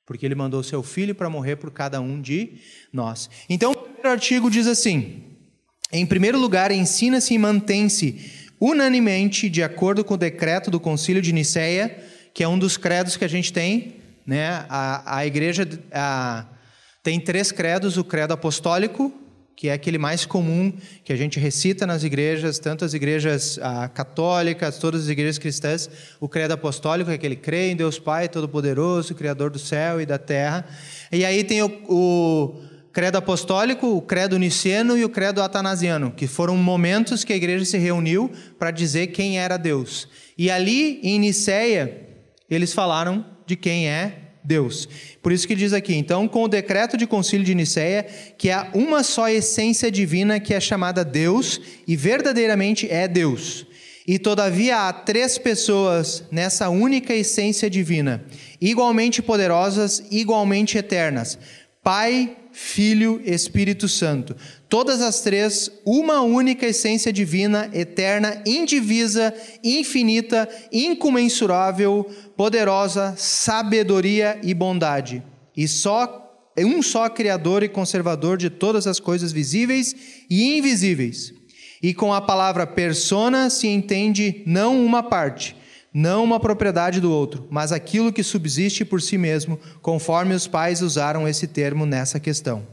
Porque 0.06 0.26
Ele 0.26 0.36
mandou 0.36 0.64
seu 0.64 0.82
filho 0.84 1.16
para 1.16 1.30
morrer 1.30 1.56
por 1.56 1.72
cada 1.72 2.00
um 2.02 2.22
de 2.22 2.60
nós. 2.92 3.30
Então, 3.50 3.72
o 3.72 3.76
primeiro 3.76 4.10
artigo 4.10 4.50
diz 4.50 4.68
assim: 4.68 5.24
em 5.92 6.06
primeiro 6.06 6.40
lugar, 6.40 6.72
ensina-se 6.72 7.34
e 7.34 7.38
mantém-se 7.38 8.41
unanimemente, 8.62 9.50
de 9.50 9.64
acordo 9.64 10.04
com 10.06 10.14
o 10.14 10.18
decreto 10.18 10.70
do 10.70 10.80
Concílio 10.80 11.22
de 11.22 11.34
Nicéia, 11.34 11.98
que 12.32 12.44
é 12.44 12.48
um 12.48 12.60
dos 12.60 12.78
credos 12.78 13.18
que 13.18 13.26
a 13.26 13.28
gente 13.28 13.52
tem, 13.52 13.96
né? 14.26 14.66
A, 14.70 15.18
a 15.18 15.26
igreja 15.26 15.68
a, 15.92 16.46
tem 17.02 17.20
três 17.20 17.52
credos: 17.52 17.98
o 17.98 18.04
credo 18.04 18.34
apostólico, 18.34 19.12
que 19.56 19.68
é 19.68 19.74
aquele 19.74 19.98
mais 19.98 20.26
comum 20.26 20.72
que 21.04 21.12
a 21.12 21.16
gente 21.16 21.40
recita 21.40 21.88
nas 21.88 22.04
igrejas, 22.04 22.60
tanto 22.60 22.86
as 22.86 22.94
igrejas 22.94 23.60
ah, 23.62 23.90
católicas, 23.90 24.78
todas 24.78 25.04
as 25.04 25.08
igrejas 25.10 25.40
cristãs, 25.40 25.90
o 26.20 26.30
credo 26.30 26.54
apostólico 26.54 27.10
é 27.10 27.16
aquele 27.16 27.36
crê 27.36 27.72
em 27.72 27.76
Deus 27.76 27.98
Pai 27.98 28.30
Todo-Poderoso, 28.30 29.16
Criador 29.16 29.50
do 29.50 29.60
céu 29.60 30.00
e 30.00 30.06
da 30.06 30.18
terra. 30.18 30.66
E 31.12 31.26
aí 31.26 31.44
tem 31.44 31.64
o, 31.64 31.68
o 31.90 32.71
credo 32.92 33.18
apostólico, 33.18 33.88
o 33.88 34.02
credo 34.02 34.38
niceno 34.38 34.98
e 34.98 35.06
o 35.06 35.10
credo 35.10 35.42
atanasiano, 35.42 36.12
que 36.12 36.28
foram 36.28 36.58
momentos 36.58 37.24
que 37.24 37.34
a 37.34 37.36
igreja 37.36 37.66
se 37.66 37.78
reuniu 37.78 38.30
para 38.60 38.72
dizer 38.72 39.08
quem 39.08 39.40
era 39.40 39.58
Deus. 39.58 40.08
E 40.38 40.50
ali 40.52 41.00
em 41.04 41.20
Niceia, 41.20 42.08
eles 42.50 42.74
falaram 42.74 43.26
de 43.46 43.56
quem 43.56 43.88
é 43.88 44.32
Deus. 44.44 44.88
Por 45.22 45.32
isso 45.32 45.48
que 45.48 45.56
diz 45.56 45.72
aqui, 45.74 45.96
então, 45.96 46.28
com 46.28 46.44
o 46.44 46.48
decreto 46.48 46.98
de 46.98 47.08
concílio 47.08 47.46
de 47.46 47.56
Niceia, 47.56 48.06
que 48.38 48.50
há 48.50 48.70
uma 48.74 49.04
só 49.04 49.30
essência 49.30 49.92
divina 49.92 50.40
que 50.40 50.54
é 50.54 50.60
chamada 50.60 51.06
Deus 51.06 51.62
e 51.88 51.96
verdadeiramente 51.96 52.90
é 52.90 53.08
Deus. 53.08 53.66
E 54.08 54.18
todavia 54.18 54.88
há 54.88 54.94
três 54.94 55.38
pessoas 55.38 56.24
nessa 56.32 56.70
única 56.70 57.14
essência 57.14 57.70
divina, 57.70 58.26
igualmente 58.60 59.22
poderosas, 59.22 60.04
igualmente 60.10 60.78
eternas: 60.78 61.38
Pai, 61.84 62.36
Filho, 62.52 63.22
Espírito 63.24 63.88
Santo. 63.88 64.36
Todas 64.68 65.02
as 65.02 65.22
três, 65.22 65.72
uma 65.86 66.22
única 66.22 66.66
essência 66.66 67.12
divina, 67.12 67.70
eterna, 67.74 68.42
indivisa, 68.46 69.34
infinita, 69.64 70.48
incomensurável, 70.72 72.10
poderosa, 72.36 73.14
sabedoria 73.18 74.40
e 74.44 74.54
bondade. 74.54 75.24
E 75.56 75.68
só 75.68 76.22
um 76.60 76.82
só 76.82 77.10
criador 77.10 77.64
e 77.64 77.70
conservador 77.70 78.38
de 78.38 78.50
todas 78.50 78.86
as 78.86 79.00
coisas 79.00 79.32
visíveis 79.32 79.96
e 80.30 80.58
invisíveis. 80.58 81.34
E 81.82 81.94
com 81.94 82.14
a 82.14 82.22
palavra 82.22 82.68
persona 82.68 83.50
se 83.50 83.68
entende 83.68 84.44
não 84.46 84.86
uma 84.86 85.02
parte, 85.02 85.56
não 85.94 86.24
uma 86.24 86.40
propriedade 86.40 87.02
do 87.02 87.12
outro, 87.12 87.48
mas 87.52 87.72
aquilo 87.72 88.14
que 88.14 88.24
subsiste 88.24 88.86
por 88.86 89.02
si 89.02 89.18
mesmo, 89.18 89.58
conforme 89.82 90.34
os 90.34 90.48
pais 90.48 90.82
usaram 90.82 91.28
esse 91.28 91.48
termo 91.48 91.86
nessa 91.86 92.20
questão. 92.20 92.66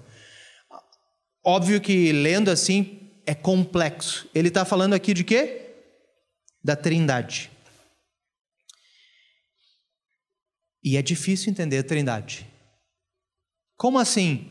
Óbvio 1.45 1.81
que 1.81 2.13
lendo 2.13 2.51
assim 2.51 3.11
é 3.27 3.35
complexo. 3.35 4.29
Ele 4.35 4.49
está 4.49 4.65
falando 4.65 4.95
aqui 4.95 5.13
de 5.13 5.25
quê? 5.25 5.75
Da 6.63 6.77
Trindade. 6.77 7.51
E 10.83 10.97
é 10.97 11.03
difícil 11.03 11.51
entender 11.51 11.79
a 11.79 11.83
Trindade. 11.83 12.47
Como 13.77 13.99
assim? 13.99 14.51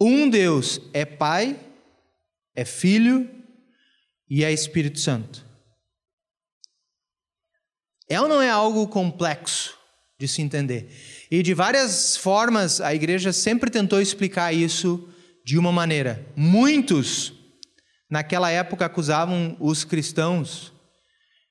Um 0.00 0.28
Deus 0.28 0.80
é 0.92 1.04
Pai, 1.04 1.58
é 2.54 2.64
Filho 2.64 3.28
e 4.28 4.44
é 4.44 4.52
Espírito 4.52 4.98
Santo. 4.98 5.51
É 8.12 8.20
ou 8.20 8.28
não 8.28 8.42
é 8.42 8.50
algo 8.50 8.86
complexo 8.88 9.74
de 10.20 10.28
se 10.28 10.42
entender? 10.42 10.90
E 11.30 11.42
de 11.42 11.54
várias 11.54 12.14
formas 12.14 12.78
a 12.78 12.94
igreja 12.94 13.32
sempre 13.32 13.70
tentou 13.70 14.02
explicar 14.02 14.52
isso 14.52 15.08
de 15.42 15.56
uma 15.56 15.72
maneira. 15.72 16.22
Muitos 16.36 17.32
naquela 18.10 18.50
época 18.50 18.84
acusavam 18.84 19.56
os 19.58 19.82
cristãos 19.82 20.74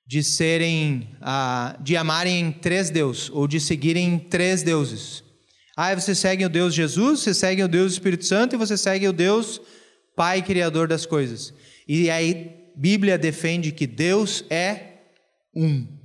de 0.06 0.22
serem, 0.22 1.10
ah, 1.20 1.76
de 1.82 1.98
amarem 1.98 2.52
três 2.52 2.92
deuses 2.92 3.32
ou 3.32 3.48
de 3.48 3.60
seguirem 3.60 4.20
três 4.20 4.62
deuses. 4.62 5.24
Ah, 5.76 5.96
você 5.96 6.14
segue 6.14 6.46
o 6.46 6.50
Deus 6.50 6.76
Jesus, 6.76 7.22
você 7.22 7.34
segue 7.34 7.64
o 7.64 7.68
Deus 7.68 7.94
Espírito 7.94 8.26
Santo 8.26 8.54
e 8.54 8.60
você 8.60 8.78
segue 8.78 9.08
o 9.08 9.14
Deus 9.14 9.60
Pai 10.16 10.44
Criador 10.44 10.88
das 10.88 11.08
coisas. 11.08 11.56
E 11.88 12.08
aí 12.12 12.52
Bíblia 12.76 13.18
defende 13.18 13.72
que 13.72 13.88
Deus 13.88 14.46
é 14.48 15.00
um. 15.56 16.01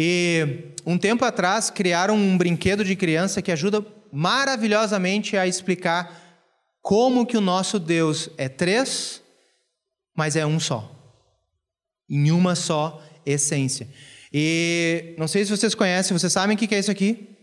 E 0.00 0.76
um 0.86 0.96
tempo 0.96 1.24
atrás 1.24 1.70
criaram 1.70 2.14
um 2.14 2.38
brinquedo 2.38 2.84
de 2.84 2.94
criança 2.94 3.42
que 3.42 3.50
ajuda 3.50 3.84
maravilhosamente 4.12 5.36
a 5.36 5.44
explicar 5.44 6.38
como 6.80 7.26
que 7.26 7.36
o 7.36 7.40
nosso 7.40 7.80
Deus 7.80 8.30
é 8.38 8.48
três, 8.48 9.20
mas 10.16 10.36
é 10.36 10.46
um 10.46 10.60
só. 10.60 10.88
Em 12.08 12.30
uma 12.30 12.54
só 12.54 13.02
essência. 13.26 13.88
E 14.32 15.16
não 15.18 15.26
sei 15.26 15.44
se 15.44 15.50
vocês 15.50 15.74
conhecem, 15.74 16.16
vocês 16.16 16.32
sabem 16.32 16.54
o 16.54 16.58
que 16.58 16.72
é 16.72 16.78
isso 16.78 16.92
aqui? 16.92 17.36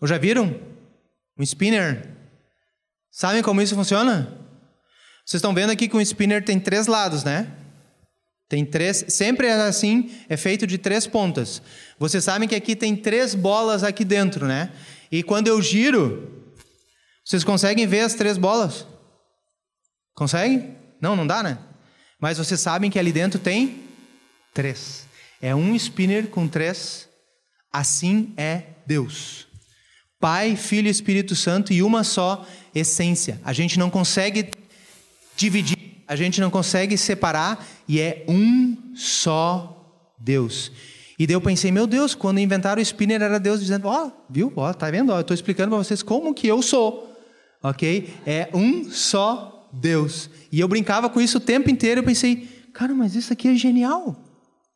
Ou 0.00 0.08
já 0.08 0.18
viram? 0.18 0.60
Um 1.38 1.42
spinner. 1.44 2.16
Sabem 3.12 3.44
como 3.44 3.62
isso 3.62 3.76
funciona? 3.76 4.40
Vocês 5.24 5.38
estão 5.38 5.54
vendo 5.54 5.70
aqui 5.70 5.86
que 5.86 5.96
um 5.96 6.00
spinner 6.00 6.44
tem 6.44 6.58
três 6.58 6.88
lados, 6.88 7.22
né? 7.22 7.61
Tem 8.52 8.66
três, 8.66 9.06
sempre 9.08 9.46
é 9.46 9.54
assim, 9.62 10.10
é 10.28 10.36
feito 10.36 10.66
de 10.66 10.76
três 10.76 11.06
pontas. 11.06 11.62
Vocês 11.98 12.22
sabem 12.22 12.46
que 12.46 12.54
aqui 12.54 12.76
tem 12.76 12.94
três 12.94 13.34
bolas 13.34 13.82
aqui 13.82 14.04
dentro, 14.04 14.46
né? 14.46 14.70
E 15.10 15.22
quando 15.22 15.48
eu 15.48 15.62
giro, 15.62 16.52
vocês 17.24 17.44
conseguem 17.44 17.86
ver 17.86 18.00
as 18.00 18.12
três 18.12 18.36
bolas? 18.36 18.86
Conseguem? 20.14 20.76
Não, 21.00 21.16
não 21.16 21.26
dá, 21.26 21.42
né? 21.42 21.56
Mas 22.20 22.36
vocês 22.36 22.60
sabem 22.60 22.90
que 22.90 22.98
ali 22.98 23.10
dentro 23.10 23.40
tem 23.40 23.84
três. 24.52 25.06
É 25.40 25.54
um 25.54 25.74
spinner 25.74 26.26
com 26.26 26.46
três. 26.46 27.08
Assim 27.72 28.34
é 28.36 28.64
Deus. 28.86 29.46
Pai, 30.20 30.56
Filho 30.56 30.88
e 30.88 30.90
Espírito 30.90 31.34
Santo 31.34 31.72
e 31.72 31.82
uma 31.82 32.04
só 32.04 32.46
essência. 32.74 33.40
A 33.46 33.54
gente 33.54 33.78
não 33.78 33.88
consegue 33.88 34.50
dividir 35.38 35.82
a 36.12 36.16
gente 36.16 36.42
não 36.42 36.50
consegue 36.50 36.98
separar 36.98 37.66
e 37.88 38.00
é 38.00 38.24
um 38.28 38.76
só 38.94 40.14
Deus. 40.18 40.72
E 41.18 41.26
daí 41.26 41.34
eu 41.34 41.40
pensei, 41.40 41.70
meu 41.70 41.86
Deus, 41.86 42.14
quando 42.14 42.40
inventaram 42.40 42.80
o 42.80 42.82
spinner 42.82 43.22
era 43.22 43.38
Deus 43.38 43.60
dizendo, 43.60 43.86
ó, 43.88 44.06
oh, 44.06 44.12
viu? 44.28 44.52
Ó, 44.56 44.68
oh, 44.68 44.74
tá 44.74 44.90
vendo? 44.90 45.12
Ó, 45.12 45.16
eu 45.16 45.20
estou 45.20 45.34
explicando 45.34 45.70
para 45.70 45.78
vocês 45.78 46.02
como 46.02 46.34
que 46.34 46.46
eu 46.46 46.60
sou, 46.62 47.16
ok? 47.62 48.08
É 48.26 48.48
um 48.52 48.90
só 48.90 49.68
Deus. 49.72 50.28
E 50.50 50.58
eu 50.60 50.68
brincava 50.68 51.08
com 51.08 51.20
isso 51.20 51.38
o 51.38 51.40
tempo 51.40 51.70
inteiro. 51.70 52.00
Eu 52.00 52.04
pensei, 52.04 52.48
cara, 52.72 52.94
mas 52.94 53.14
isso 53.14 53.32
aqui 53.32 53.48
é 53.48 53.54
genial. 53.54 54.16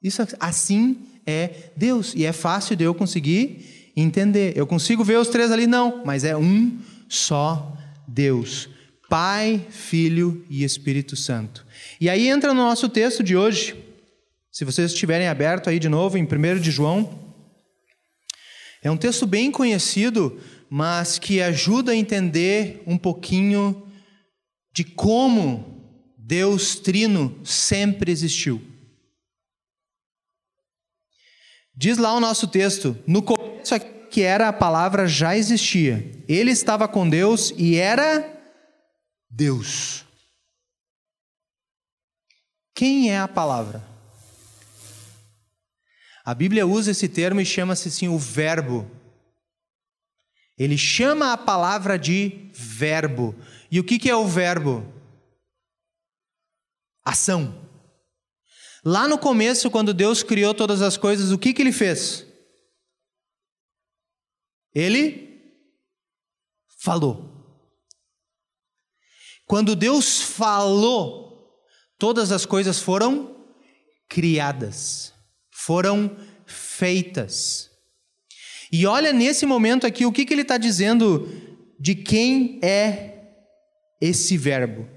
Isso 0.03 0.23
assim 0.39 0.99
é 1.27 1.73
Deus 1.77 2.15
e 2.15 2.25
é 2.25 2.33
fácil 2.33 2.77
de 2.77 2.85
eu 2.85 2.95
conseguir 2.95 3.93
entender. 3.97 4.53
Eu 4.57 4.67
consigo 4.67 5.03
ver 5.03 5.19
os 5.19 5.29
três 5.29 5.51
ali, 5.51 5.67
não, 5.67 6.03
mas 6.05 6.23
é 6.23 6.37
um 6.37 6.79
só 7.09 7.77
Deus. 8.07 8.69
Pai, 9.09 9.67
Filho 9.71 10.45
e 10.51 10.65
Espírito 10.65 11.17
Santo. 11.17 11.67
E 12.01 12.11
aí 12.11 12.29
entra 12.29 12.53
no 12.53 12.63
nosso 12.63 12.89
texto 12.89 13.23
de 13.23 13.37
hoje, 13.37 13.77
se 14.51 14.65
vocês 14.65 14.93
estiverem 14.93 15.29
aberto 15.29 15.71
aí 15.71 15.79
de 15.79 15.89
novo 15.89 16.19
em 16.19 16.25
1 16.25 16.61
de 16.61 16.71
João. 16.71 17.35
É 18.83 18.91
um 18.91 18.97
texto 18.97 19.27
bem 19.27 19.51
conhecido, 19.51 20.41
mas 20.69 21.19
que 21.19 21.41
ajuda 21.41 21.93
a 21.93 21.97
entender 21.97 22.83
um 22.87 22.99
pouquinho 22.99 23.87
de 24.73 24.85
como 24.85 25.83
Deus 26.19 26.77
Trino 26.77 27.39
sempre 27.45 28.13
existiu. 28.13 28.63
Diz 31.75 31.99
lá 31.99 32.15
o 32.15 32.21
nosso 32.21 32.47
texto, 32.47 32.97
no 33.07 33.23
começo 33.23 33.75
que 34.11 34.23
era 34.23 34.49
a 34.49 34.53
palavra 34.53 35.07
já 35.07 35.37
existia. 35.37 36.11
Ele 36.27 36.51
estava 36.51 36.89
com 36.89 37.09
Deus 37.09 37.53
e 37.57 37.77
era 37.77 38.36
Deus. 39.29 40.05
Quem 42.75 43.11
é 43.11 43.19
a 43.19 43.29
palavra? 43.29 43.83
A 46.25 46.35
Bíblia 46.35 46.67
usa 46.67 46.91
esse 46.91 47.09
termo 47.09 47.41
e 47.41 47.47
chama-se 47.47 47.89
assim 47.89 48.09
o 48.09 48.19
verbo. 48.19 48.91
Ele 50.59 50.77
chama 50.77 51.33
a 51.33 51.39
palavra 51.39 51.99
de 51.99 52.51
verbo. 52.53 53.35
E 53.71 53.79
o 53.79 53.85
que 53.85 54.09
é 54.09 54.17
o 54.17 54.27
verbo? 54.27 54.85
Ação. 57.05 57.65
Lá 58.85 59.07
no 59.07 59.19
começo, 59.19 59.71
quando 59.71 59.95
Deus 59.95 60.23
criou 60.23 60.55
todas 60.55 60.83
as 60.83 60.97
coisas, 60.97 61.31
o 61.31 61.39
que, 61.39 61.53
que 61.53 61.63
ele 61.63 61.73
fez? 61.73 62.27
Ele 64.75 65.41
falou. 66.79 67.36
Quando 69.47 69.77
Deus 69.77 70.21
falou, 70.21 71.55
todas 71.99 72.33
as 72.33 72.45
coisas 72.45 72.81
foram 72.81 73.37
criadas, 74.09 75.13
foram 75.51 76.17
feitas. 76.45 77.71
E 78.73 78.87
olha 78.87 79.13
nesse 79.13 79.47
momento 79.47 79.87
aqui 79.87 80.05
o 80.05 80.13
que, 80.13 80.25
que 80.25 80.35
ele 80.35 80.43
está 80.43 80.59
dizendo 80.59 81.29
de 81.79 81.95
quem 81.95 82.59
é 82.63 83.15
esse 84.01 84.37
verbo. 84.37 84.89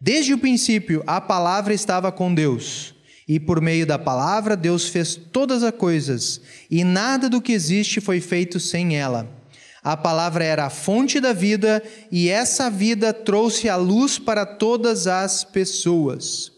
Desde 0.00 0.32
o 0.32 0.38
princípio, 0.38 1.02
a 1.06 1.20
palavra 1.20 1.74
estava 1.74 2.10
com 2.10 2.32
Deus, 2.32 2.94
e 3.28 3.38
por 3.38 3.60
meio 3.60 3.84
da 3.84 3.98
palavra, 3.98 4.56
Deus 4.56 4.88
fez 4.88 5.16
todas 5.16 5.62
as 5.62 5.74
coisas, 5.74 6.40
e 6.70 6.82
nada 6.82 7.28
do 7.28 7.42
que 7.42 7.52
existe 7.52 8.00
foi 8.00 8.20
feito 8.20 8.58
sem 8.58 8.96
ela. 8.96 9.37
A 9.82 9.96
palavra 9.96 10.44
era 10.44 10.66
a 10.66 10.70
fonte 10.70 11.20
da 11.20 11.32
vida 11.32 11.82
e 12.10 12.28
essa 12.28 12.68
vida 12.68 13.12
trouxe 13.12 13.68
a 13.68 13.76
luz 13.76 14.18
para 14.18 14.44
todas 14.44 15.06
as 15.06 15.44
pessoas. 15.44 16.52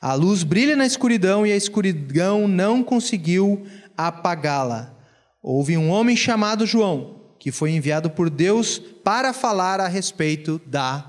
A 0.00 0.14
luz 0.14 0.42
brilha 0.42 0.76
na 0.76 0.86
escuridão 0.86 1.46
e 1.46 1.52
a 1.52 1.56
escuridão 1.56 2.46
não 2.46 2.84
conseguiu 2.84 3.66
apagá-la. 3.96 4.96
Houve 5.42 5.76
um 5.76 5.90
homem 5.90 6.16
chamado 6.16 6.66
João. 6.66 7.16
que 7.40 7.52
foi 7.52 7.70
enviado 7.70 8.10
por 8.10 8.28
Deus 8.28 8.78
para 8.78 9.32
falar 9.32 9.80
a 9.80 9.86
respeito 9.86 10.60
da 10.66 11.08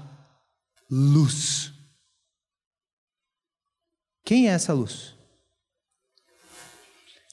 luz. 0.90 1.74
Quem 4.24 4.48
é 4.48 4.52
essa 4.52 4.72
luz? 4.72 5.16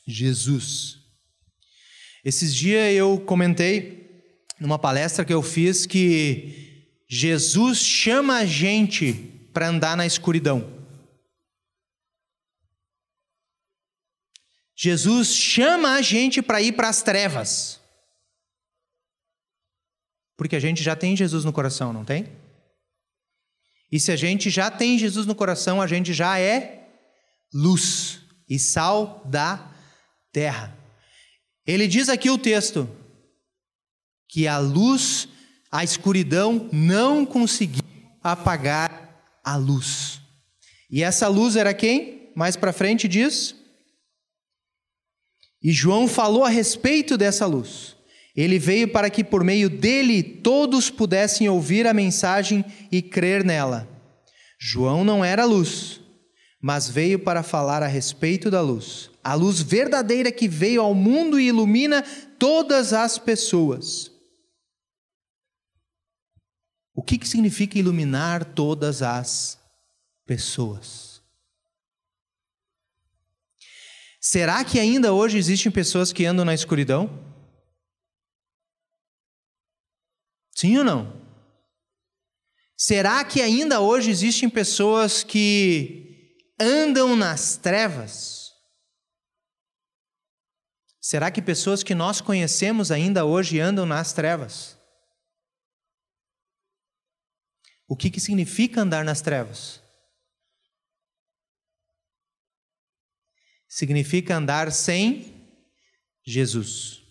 Jesus. 0.06 0.98
Esses 2.24 2.54
dias 2.54 2.94
eu 2.94 3.20
comentei 3.20 4.05
numa 4.60 4.78
palestra 4.78 5.24
que 5.24 5.32
eu 5.32 5.42
fiz 5.42 5.86
que 5.86 6.86
Jesus 7.08 7.78
chama 7.78 8.38
a 8.38 8.44
gente 8.44 9.12
para 9.52 9.68
andar 9.68 9.96
na 9.96 10.06
escuridão. 10.06 10.74
Jesus 14.74 15.34
chama 15.34 15.94
a 15.94 16.02
gente 16.02 16.42
para 16.42 16.60
ir 16.60 16.72
para 16.72 16.88
as 16.88 17.02
trevas. 17.02 17.80
Porque 20.36 20.56
a 20.56 20.60
gente 20.60 20.82
já 20.82 20.94
tem 20.94 21.16
Jesus 21.16 21.44
no 21.44 21.52
coração, 21.52 21.92
não 21.92 22.04
tem? 22.04 22.30
E 23.90 23.98
se 23.98 24.12
a 24.12 24.16
gente 24.16 24.50
já 24.50 24.70
tem 24.70 24.98
Jesus 24.98 25.26
no 25.26 25.34
coração, 25.34 25.80
a 25.80 25.86
gente 25.86 26.12
já 26.12 26.38
é 26.38 26.88
luz 27.54 28.20
e 28.48 28.58
sal 28.58 29.22
da 29.24 29.72
terra. 30.30 30.76
Ele 31.66 31.88
diz 31.88 32.08
aqui 32.08 32.28
o 32.28 32.36
texto 32.36 32.88
que 34.28 34.46
a 34.46 34.58
luz, 34.58 35.28
a 35.70 35.84
escuridão 35.84 36.68
não 36.72 37.24
conseguiu 37.24 37.82
apagar 38.22 39.22
a 39.44 39.56
luz. 39.56 40.20
E 40.90 41.02
essa 41.02 41.28
luz 41.28 41.56
era 41.56 41.72
quem? 41.72 42.32
Mais 42.34 42.56
para 42.56 42.72
frente 42.72 43.08
diz. 43.08 43.54
E 45.62 45.72
João 45.72 46.06
falou 46.06 46.44
a 46.44 46.48
respeito 46.48 47.16
dessa 47.16 47.46
luz. 47.46 47.96
Ele 48.36 48.58
veio 48.58 48.88
para 48.88 49.08
que 49.08 49.24
por 49.24 49.42
meio 49.42 49.70
dele 49.70 50.22
todos 50.22 50.90
pudessem 50.90 51.48
ouvir 51.48 51.86
a 51.86 51.94
mensagem 51.94 52.64
e 52.92 53.00
crer 53.00 53.42
nela. 53.42 53.88
João 54.58 55.04
não 55.04 55.24
era 55.24 55.44
luz, 55.44 56.00
mas 56.60 56.88
veio 56.88 57.18
para 57.18 57.42
falar 57.42 57.82
a 57.82 57.86
respeito 57.86 58.50
da 58.50 58.60
luz, 58.60 59.10
a 59.24 59.34
luz 59.34 59.60
verdadeira 59.60 60.30
que 60.30 60.48
veio 60.48 60.82
ao 60.82 60.94
mundo 60.94 61.38
e 61.40 61.48
ilumina 61.48 62.02
todas 62.38 62.92
as 62.92 63.18
pessoas. 63.18 64.10
O 66.96 67.02
que, 67.02 67.18
que 67.18 67.28
significa 67.28 67.78
iluminar 67.78 68.42
todas 68.42 69.02
as 69.02 69.60
pessoas? 70.24 71.22
Será 74.18 74.64
que 74.64 74.80
ainda 74.80 75.12
hoje 75.12 75.36
existem 75.36 75.70
pessoas 75.70 76.10
que 76.10 76.24
andam 76.24 76.42
na 76.42 76.54
escuridão? 76.54 77.22
Sim 80.54 80.78
ou 80.78 80.84
não? 80.84 81.22
Será 82.74 83.22
que 83.26 83.42
ainda 83.42 83.78
hoje 83.80 84.10
existem 84.10 84.48
pessoas 84.48 85.22
que 85.22 86.34
andam 86.58 87.14
nas 87.14 87.58
trevas? 87.58 88.52
Será 90.98 91.30
que 91.30 91.42
pessoas 91.42 91.82
que 91.82 91.94
nós 91.94 92.22
conhecemos 92.22 92.90
ainda 92.90 93.26
hoje 93.26 93.60
andam 93.60 93.84
nas 93.84 94.14
trevas? 94.14 94.75
O 97.88 97.96
que, 97.96 98.10
que 98.10 98.20
significa 98.20 98.80
andar 98.80 99.04
nas 99.04 99.20
trevas? 99.20 99.80
Significa 103.68 104.36
andar 104.36 104.72
sem 104.72 105.50
Jesus. 106.24 107.02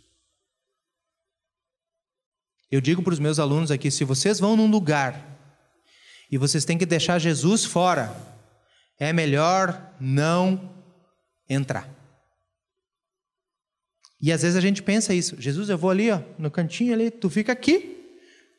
Eu 2.69 2.81
digo 2.81 3.01
para 3.01 3.13
os 3.13 3.19
meus 3.19 3.39
alunos 3.39 3.71
aqui: 3.71 3.89
se 3.89 4.03
vocês 4.03 4.39
vão 4.39 4.57
num 4.57 4.69
lugar 4.69 5.39
e 6.29 6.37
vocês 6.37 6.65
têm 6.65 6.77
que 6.77 6.85
deixar 6.85 7.19
Jesus 7.19 7.63
fora, 7.63 8.13
é 8.99 9.13
melhor 9.13 9.95
não 9.99 10.75
entrar. 11.47 11.89
E 14.19 14.31
às 14.31 14.41
vezes 14.41 14.57
a 14.57 14.61
gente 14.61 14.81
pensa 14.81 15.13
isso: 15.13 15.39
Jesus, 15.39 15.69
eu 15.69 15.77
vou 15.77 15.89
ali, 15.89 16.11
ó, 16.11 16.21
no 16.37 16.49
cantinho 16.49 16.93
ali, 16.93 17.11
tu 17.11 17.29
fica 17.29 17.51
aqui, 17.51 17.94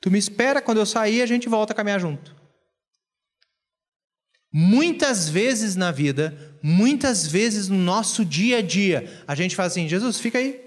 tu 0.01 0.11
me 0.11 0.19
espera, 0.19 0.63
quando 0.63 0.79
eu 0.79 0.87
sair 0.87 1.23
a 1.23 1.27
gente 1.27 1.49
volta 1.49 1.73
a 1.73 1.77
caminhar 1.77 2.01
junto. 2.01 2.35
Muitas 4.53 5.29
vezes 5.29 5.77
na 5.77 5.91
vida, 5.91 6.59
muitas 6.63 7.27
vezes 7.27 7.69
no 7.69 7.77
nosso 7.77 8.25
dia 8.25 8.59
a 8.59 8.63
dia, 8.63 9.23
a 9.27 9.35
gente 9.35 9.55
fala 9.55 9.67
assim: 9.67 9.89
Jesus, 9.89 10.19
fica 10.19 10.39
aí. 10.39 10.65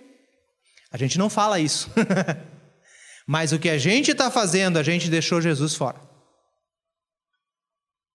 A 0.92 0.98
gente 0.98 1.18
não 1.18 1.30
fala 1.30 1.60
isso. 1.60 1.90
Mas 3.28 3.52
o 3.52 3.60
que 3.60 3.70
a 3.70 3.78
gente 3.78 4.12
está 4.12 4.30
fazendo, 4.32 4.78
a 4.78 4.84
gente 4.84 5.10
deixou 5.10 5.42
Jesus 5.42 5.76
fora. 5.76 6.02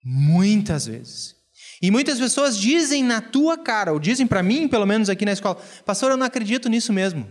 Muitas 0.05 0.87
vezes. 0.87 1.37
E 1.81 1.91
muitas 1.91 2.19
pessoas 2.19 2.59
dizem 2.59 3.03
na 3.03 3.21
tua 3.21 3.59
cara, 3.59 3.93
ou 3.93 3.99
dizem 3.99 4.27
para 4.27 4.43
mim, 4.43 4.69
pelo 4.69 4.87
menos 4.87 5.09
aqui 5.09 5.25
na 5.25 5.33
escola, 5.33 5.57
pastor, 5.85 6.11
eu 6.11 6.17
não 6.17 6.27
acredito 6.27 6.69
nisso 6.69 6.93
mesmo. 6.93 7.29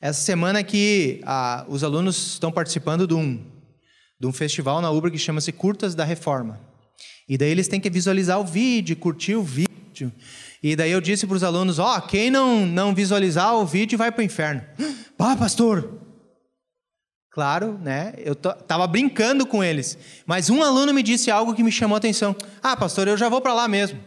Essa 0.00 0.20
semana 0.20 0.58
aqui, 0.58 1.20
ah, 1.24 1.64
os 1.68 1.82
alunos 1.82 2.34
estão 2.34 2.52
participando 2.52 3.06
de 3.06 3.14
um, 3.14 3.42
de 4.20 4.26
um 4.26 4.32
festival 4.32 4.80
na 4.80 4.90
UBRA 4.90 5.10
que 5.10 5.18
chama-se 5.18 5.52
Curtas 5.52 5.94
da 5.94 6.04
Reforma. 6.04 6.60
E 7.28 7.36
daí 7.36 7.50
eles 7.50 7.68
têm 7.68 7.80
que 7.80 7.90
visualizar 7.90 8.38
o 8.38 8.44
vídeo, 8.44 8.96
curtir 8.96 9.34
o 9.34 9.42
vídeo. 9.42 10.12
E 10.62 10.76
daí 10.76 10.90
eu 10.90 11.00
disse 11.00 11.26
para 11.26 11.36
os 11.36 11.42
alunos: 11.42 11.78
Ó, 11.78 11.96
oh, 11.96 12.02
quem 12.02 12.30
não, 12.30 12.66
não 12.66 12.94
visualizar 12.94 13.54
o 13.54 13.66
vídeo 13.66 13.98
vai 13.98 14.12
para 14.12 14.20
o 14.20 14.24
inferno. 14.24 14.62
Ah, 15.18 15.34
pastor, 15.34 15.98
Claro, 17.36 17.78
né? 17.82 18.14
Eu 18.16 18.32
estava 18.32 18.86
brincando 18.86 19.44
com 19.44 19.62
eles. 19.62 19.98
Mas 20.24 20.48
um 20.48 20.62
aluno 20.62 20.94
me 20.94 21.02
disse 21.02 21.30
algo 21.30 21.54
que 21.54 21.62
me 21.62 21.70
chamou 21.70 21.94
a 21.94 21.98
atenção. 21.98 22.34
Ah, 22.62 22.74
pastor, 22.74 23.06
eu 23.06 23.14
já 23.14 23.28
vou 23.28 23.42
para 23.42 23.52
lá 23.52 23.68
mesmo. 23.68 24.00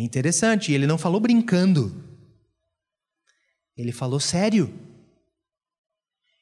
É 0.00 0.02
interessante, 0.02 0.72
ele 0.72 0.86
não 0.86 0.96
falou 0.96 1.20
brincando. 1.20 1.92
Ele 3.76 3.92
falou 3.92 4.18
sério. 4.18 4.72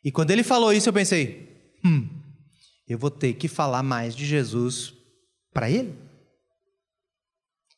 E 0.04 0.12
quando 0.12 0.30
ele 0.30 0.44
falou 0.44 0.72
isso, 0.72 0.88
eu 0.88 0.92
pensei: 0.92 1.74
hum, 1.84 2.08
eu 2.86 2.96
vou 2.96 3.10
ter 3.10 3.34
que 3.34 3.48
falar 3.48 3.82
mais 3.82 4.14
de 4.14 4.24
Jesus 4.24 4.94
para 5.52 5.68
ele. 5.68 5.92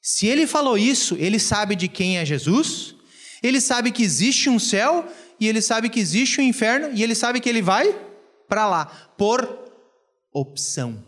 Se 0.02 0.26
ele 0.26 0.46
falou 0.46 0.76
isso, 0.76 1.16
ele 1.16 1.38
sabe 1.38 1.74
de 1.74 1.88
quem 1.88 2.18
é 2.18 2.24
Jesus 2.24 2.94
ele 3.42 3.60
sabe 3.60 3.90
que 3.90 4.02
existe 4.02 4.48
um 4.48 4.58
céu 4.58 5.10
e 5.38 5.48
ele 5.48 5.62
sabe 5.62 5.88
que 5.88 5.98
existe 5.98 6.40
um 6.40 6.44
inferno 6.44 6.90
e 6.94 7.02
ele 7.02 7.14
sabe 7.14 7.40
que 7.40 7.48
ele 7.48 7.62
vai 7.62 7.98
para 8.48 8.68
lá 8.68 8.86
por 9.16 9.58
opção. 10.32 11.02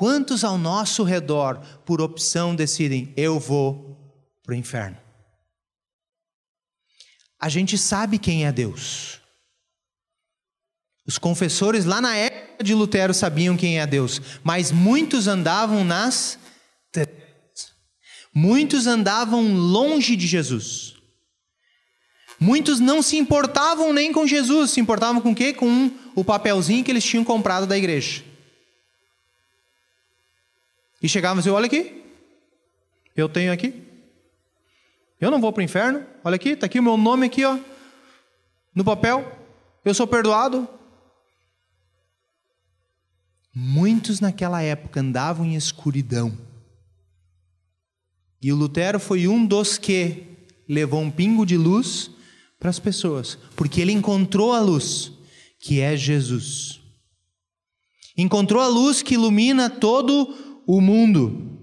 Quantos 0.00 0.44
ao 0.44 0.56
nosso 0.56 1.02
redor, 1.02 1.60
por 1.84 2.00
opção, 2.00 2.56
decidem: 2.56 3.12
eu 3.18 3.38
vou 3.38 3.98
para 4.42 4.54
o 4.54 4.56
inferno? 4.56 4.96
A 7.38 7.50
gente 7.50 7.76
sabe 7.76 8.18
quem 8.18 8.46
é 8.46 8.50
Deus. 8.50 9.20
Os 11.06 11.18
confessores 11.18 11.84
lá 11.84 12.00
na 12.00 12.16
época 12.16 12.64
de 12.64 12.72
Lutero 12.72 13.12
sabiam 13.12 13.58
quem 13.58 13.78
é 13.78 13.86
Deus, 13.86 14.22
mas 14.42 14.72
muitos 14.72 15.26
andavam 15.26 15.84
nas 15.84 16.38
Muitos 18.34 18.86
andavam 18.86 19.52
longe 19.52 20.16
de 20.16 20.26
Jesus. 20.26 20.94
Muitos 22.40 22.80
não 22.80 23.02
se 23.02 23.18
importavam 23.18 23.92
nem 23.92 24.14
com 24.14 24.26
Jesus, 24.26 24.70
se 24.70 24.80
importavam 24.80 25.20
com 25.20 25.32
o 25.32 25.34
quê? 25.34 25.52
Com 25.52 25.90
o 26.14 26.24
papelzinho 26.24 26.82
que 26.82 26.90
eles 26.90 27.04
tinham 27.04 27.22
comprado 27.22 27.66
da 27.66 27.76
igreja. 27.76 28.29
E 31.02 31.08
chegavam 31.08 31.38
e 31.38 31.40
diziam: 31.40 31.56
Olha 31.56 31.66
aqui, 31.66 32.04
eu 33.16 33.28
tenho 33.28 33.52
aqui. 33.52 33.82
Eu 35.20 35.30
não 35.30 35.40
vou 35.40 35.52
para 35.52 35.60
o 35.60 35.64
inferno. 35.64 36.04
Olha 36.24 36.36
aqui, 36.36 36.50
está 36.50 36.66
aqui 36.66 36.78
o 36.78 36.82
meu 36.82 36.96
nome 36.96 37.26
aqui, 37.26 37.44
ó, 37.44 37.58
no 38.74 38.84
papel. 38.84 39.38
Eu 39.84 39.94
sou 39.94 40.06
perdoado. 40.06 40.68
Muitos 43.54 44.20
naquela 44.20 44.62
época 44.62 45.00
andavam 45.00 45.44
em 45.44 45.56
escuridão 45.56 46.36
e 48.42 48.52
o 48.52 48.56
Lutero 48.56 48.98
foi 48.98 49.28
um 49.28 49.44
dos 49.44 49.76
que 49.76 50.24
levou 50.66 51.00
um 51.00 51.10
pingo 51.10 51.44
de 51.44 51.58
luz 51.58 52.10
para 52.58 52.70
as 52.70 52.78
pessoas, 52.78 53.36
porque 53.54 53.80
ele 53.80 53.92
encontrou 53.92 54.52
a 54.52 54.60
luz, 54.60 55.12
que 55.58 55.80
é 55.80 55.94
Jesus. 55.94 56.80
Encontrou 58.16 58.62
a 58.62 58.68
luz 58.68 59.02
que 59.02 59.14
ilumina 59.14 59.68
todo 59.68 60.34
o 60.49 60.49
mundo. 60.66 61.58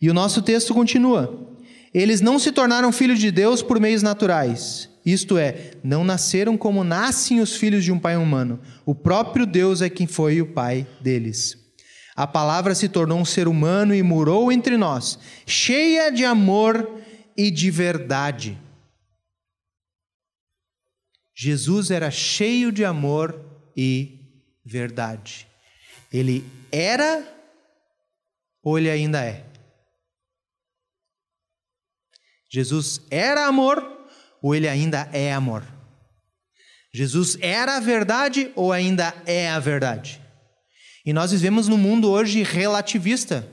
E 0.00 0.08
o 0.10 0.14
nosso 0.14 0.42
texto 0.42 0.72
continua: 0.72 1.56
Eles 1.92 2.20
não 2.20 2.38
se 2.38 2.52
tornaram 2.52 2.92
filhos 2.92 3.18
de 3.18 3.30
Deus 3.30 3.62
por 3.62 3.80
meios 3.80 4.02
naturais, 4.02 4.88
isto 5.04 5.36
é, 5.36 5.72
não 5.82 6.04
nasceram 6.04 6.56
como 6.56 6.84
nascem 6.84 7.40
os 7.40 7.56
filhos 7.56 7.82
de 7.84 7.90
um 7.90 7.98
pai 7.98 8.16
humano. 8.16 8.60
O 8.86 8.94
próprio 8.94 9.44
Deus 9.44 9.82
é 9.82 9.90
quem 9.90 10.06
foi 10.06 10.40
o 10.40 10.52
pai 10.52 10.86
deles. 11.00 11.56
A 12.14 12.26
palavra 12.26 12.74
se 12.74 12.88
tornou 12.88 13.18
um 13.18 13.24
ser 13.24 13.48
humano 13.48 13.94
e 13.94 14.02
morou 14.02 14.52
entre 14.52 14.76
nós, 14.76 15.18
cheia 15.46 16.10
de 16.10 16.24
amor 16.24 16.88
e 17.36 17.50
de 17.50 17.70
verdade. 17.70 18.58
Jesus 21.34 21.90
era 21.90 22.10
cheio 22.10 22.70
de 22.70 22.84
amor 22.84 23.40
e 23.76 24.20
verdade. 24.64 25.48
Ele 26.12 26.44
era 26.70 27.26
ou 28.62 28.78
ele 28.78 28.90
ainda 28.90 29.24
é? 29.24 29.44
Jesus 32.50 33.00
era 33.10 33.46
amor 33.46 33.82
ou 34.40 34.54
ele 34.54 34.68
ainda 34.68 35.08
é 35.12 35.32
amor? 35.32 35.66
Jesus 36.92 37.38
era 37.40 37.78
a 37.78 37.80
verdade 37.80 38.52
ou 38.54 38.70
ainda 38.70 39.14
é 39.24 39.48
a 39.48 39.58
verdade? 39.58 40.20
E 41.04 41.12
nós 41.12 41.32
vivemos 41.32 41.66
num 41.66 41.78
mundo 41.78 42.10
hoje 42.10 42.42
relativista, 42.42 43.50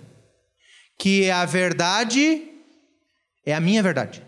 que 0.98 1.32
a 1.32 1.46
verdade 1.46 2.48
é 3.46 3.54
a 3.54 3.60
minha 3.60 3.82
verdade. 3.82 4.22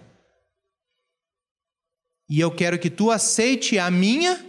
E 2.29 2.39
eu 2.39 2.49
quero 2.49 2.79
que 2.79 2.89
tu 2.89 3.11
aceite 3.11 3.77
a 3.77 3.91
minha 3.91 4.43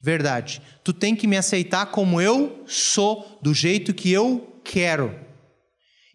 verdade. 0.00 0.60
Tu 0.82 0.92
tem 0.92 1.14
que 1.14 1.28
me 1.28 1.36
aceitar 1.36 1.86
como 1.86 2.20
eu 2.20 2.64
sou, 2.66 3.38
do 3.40 3.54
jeito 3.54 3.94
que 3.94 4.10
eu 4.10 4.60
quero. 4.64 5.29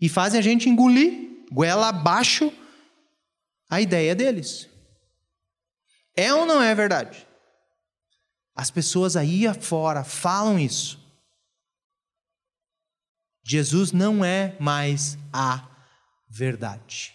E 0.02 0.10
fazem 0.10 0.40
a 0.40 0.44
gente 0.44 0.70
engolir, 0.70 1.46
goela 1.52 1.90
abaixo, 1.90 2.52
a 3.70 3.82
ideia 3.82 4.16
deles. 4.16 4.70
É 6.16 6.34
ou 6.34 6.46
não 6.46 6.62
é 6.62 6.74
verdade? 6.74 7.26
As 8.56 8.72
pessoas 8.72 9.16
aí 9.16 9.46
afora 9.46 10.04
falam 10.04 10.58
isso. 10.58 11.04
Jesus 13.44 13.92
não 13.92 14.24
é 14.24 14.56
mais 14.60 15.18
a 15.32 15.70
verdade. 16.28 17.14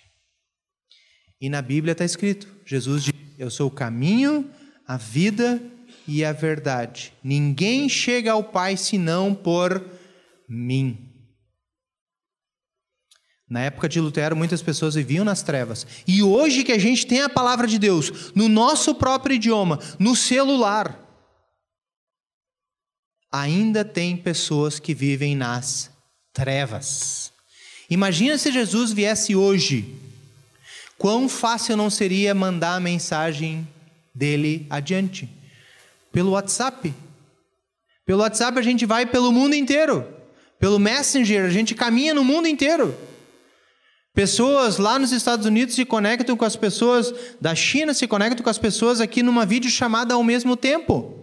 E 1.40 1.48
na 1.48 1.62
Bíblia 1.62 1.92
está 1.92 2.04
escrito: 2.04 2.46
Jesus 2.64 3.04
diz, 3.04 3.14
Eu 3.38 3.50
sou 3.50 3.68
o 3.68 3.74
caminho, 3.74 4.48
a 4.86 4.96
vida 4.96 5.60
e 6.06 6.24
a 6.24 6.32
verdade. 6.32 7.12
Ninguém 7.24 7.88
chega 7.88 8.32
ao 8.32 8.44
Pai 8.44 8.76
senão 8.76 9.34
por 9.34 9.84
mim. 10.48 11.09
Na 13.50 13.62
época 13.62 13.88
de 13.88 14.00
Lutero, 14.00 14.36
muitas 14.36 14.62
pessoas 14.62 14.94
viviam 14.94 15.24
nas 15.24 15.42
trevas. 15.42 15.84
E 16.06 16.22
hoje 16.22 16.62
que 16.62 16.70
a 16.70 16.78
gente 16.78 17.04
tem 17.04 17.20
a 17.20 17.28
palavra 17.28 17.66
de 17.66 17.80
Deus 17.80 18.30
no 18.32 18.48
nosso 18.48 18.94
próprio 18.94 19.34
idioma, 19.34 19.80
no 19.98 20.14
celular, 20.14 20.96
ainda 23.30 23.84
tem 23.84 24.16
pessoas 24.16 24.78
que 24.78 24.94
vivem 24.94 25.34
nas 25.34 25.90
trevas. 26.32 27.32
Imagina 27.90 28.38
se 28.38 28.52
Jesus 28.52 28.92
viesse 28.92 29.34
hoje. 29.34 29.96
Quão 30.96 31.28
fácil 31.28 31.76
não 31.76 31.90
seria 31.90 32.32
mandar 32.32 32.76
a 32.76 32.80
mensagem 32.80 33.66
dele 34.14 34.64
adiante? 34.70 35.28
Pelo 36.12 36.32
WhatsApp. 36.32 36.94
Pelo 38.06 38.20
WhatsApp 38.20 38.56
a 38.60 38.62
gente 38.62 38.86
vai 38.86 39.06
pelo 39.06 39.32
mundo 39.32 39.56
inteiro. 39.56 40.06
Pelo 40.60 40.78
Messenger 40.78 41.46
a 41.46 41.50
gente 41.50 41.74
caminha 41.74 42.14
no 42.14 42.22
mundo 42.22 42.46
inteiro. 42.46 43.09
Pessoas 44.12 44.76
lá 44.76 44.98
nos 44.98 45.12
Estados 45.12 45.46
Unidos 45.46 45.74
se 45.74 45.84
conectam 45.84 46.36
com 46.36 46.44
as 46.44 46.56
pessoas 46.56 47.14
da 47.40 47.54
China, 47.54 47.94
se 47.94 48.08
conectam 48.08 48.42
com 48.42 48.50
as 48.50 48.58
pessoas 48.58 49.00
aqui 49.00 49.22
numa 49.22 49.46
videochamada 49.46 50.14
ao 50.14 50.24
mesmo 50.24 50.56
tempo. 50.56 51.16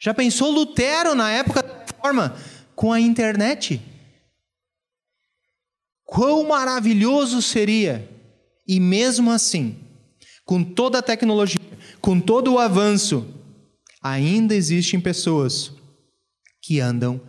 Já 0.00 0.14
pensou 0.14 0.50
Lutero 0.50 1.14
na 1.14 1.30
época 1.30 1.62
da 1.62 1.78
reforma 1.80 2.36
com 2.76 2.92
a 2.92 3.00
internet? 3.00 3.80
Quão 6.04 6.46
maravilhoso 6.46 7.42
seria! 7.42 8.08
E 8.66 8.78
mesmo 8.78 9.30
assim, 9.30 9.82
com 10.44 10.62
toda 10.62 10.98
a 10.98 11.02
tecnologia, 11.02 11.58
com 12.00 12.20
todo 12.20 12.52
o 12.52 12.58
avanço, 12.58 13.26
ainda 14.02 14.54
existem 14.54 15.00
pessoas 15.00 15.72
que 16.62 16.78
andam 16.78 17.20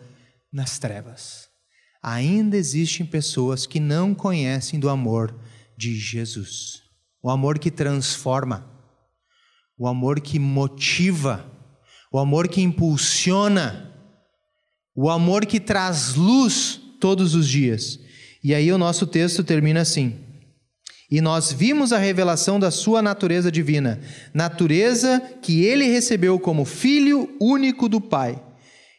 nas 0.52 0.78
trevas. 0.78 1.49
Ainda 2.02 2.56
existem 2.56 3.06
pessoas 3.06 3.66
que 3.66 3.80
não 3.80 4.16
conhecem 4.16 4.80
do 4.80 4.90
amor 4.90 5.36
de 5.78 5.96
Jesus. 5.96 6.84
O 7.22 7.30
amor 7.30 7.60
que 7.60 7.70
transforma, 7.70 8.66
o 9.78 9.88
amor 9.88 10.22
que 10.22 10.40
motiva 10.40 11.58
o 12.12 12.18
amor 12.18 12.48
que 12.48 12.62
impulsiona, 12.62 13.94
o 14.96 15.10
amor 15.10 15.46
que 15.46 15.60
traz 15.60 16.16
luz 16.16 16.80
todos 17.00 17.36
os 17.36 17.48
dias. 17.48 18.00
E 18.44 18.54
aí 18.54 18.72
o 18.72 18.78
nosso 18.78 19.06
texto 19.06 19.44
termina 19.44 19.82
assim: 19.82 20.16
E 21.10 21.22
nós 21.22 21.52
vimos 21.52 21.94
a 21.94 21.98
revelação 21.98 22.60
da 22.60 22.72
sua 22.72 23.02
natureza 23.02 23.52
divina, 23.52 24.00
natureza 24.34 25.22
que 25.42 25.64
ele 25.64 25.86
recebeu 25.86 26.40
como 26.40 26.66
filho 26.66 27.30
único 27.40 27.88
do 27.88 28.02
Pai. 28.02 28.42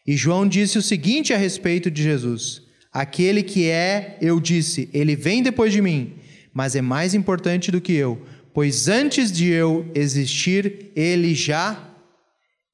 E 0.07 0.17
João 0.17 0.49
disse 0.49 0.79
o 0.79 0.83
seguinte 0.83 1.33
a 1.33 1.37
respeito 1.37 1.91
de 1.91 2.03
Jesus: 2.03 2.63
Aquele 2.93 3.43
que 3.43 3.69
é, 3.69 4.19
eu 4.21 4.41
disse, 4.41 4.91
ele 4.93 5.15
vem 5.15 5.43
depois 5.43 5.73
de 5.73 5.81
mim, 5.81 6.19
mas 6.53 6.75
é 6.75 6.81
mais 6.81 7.15
importante 7.15 7.71
do 7.71 7.81
que 7.81 7.93
eu, 7.93 8.27
pois 8.53 8.89
antes 8.89 9.31
de 9.31 9.49
eu 9.49 9.89
existir, 9.95 10.91
ele 10.97 11.35
já 11.35 11.89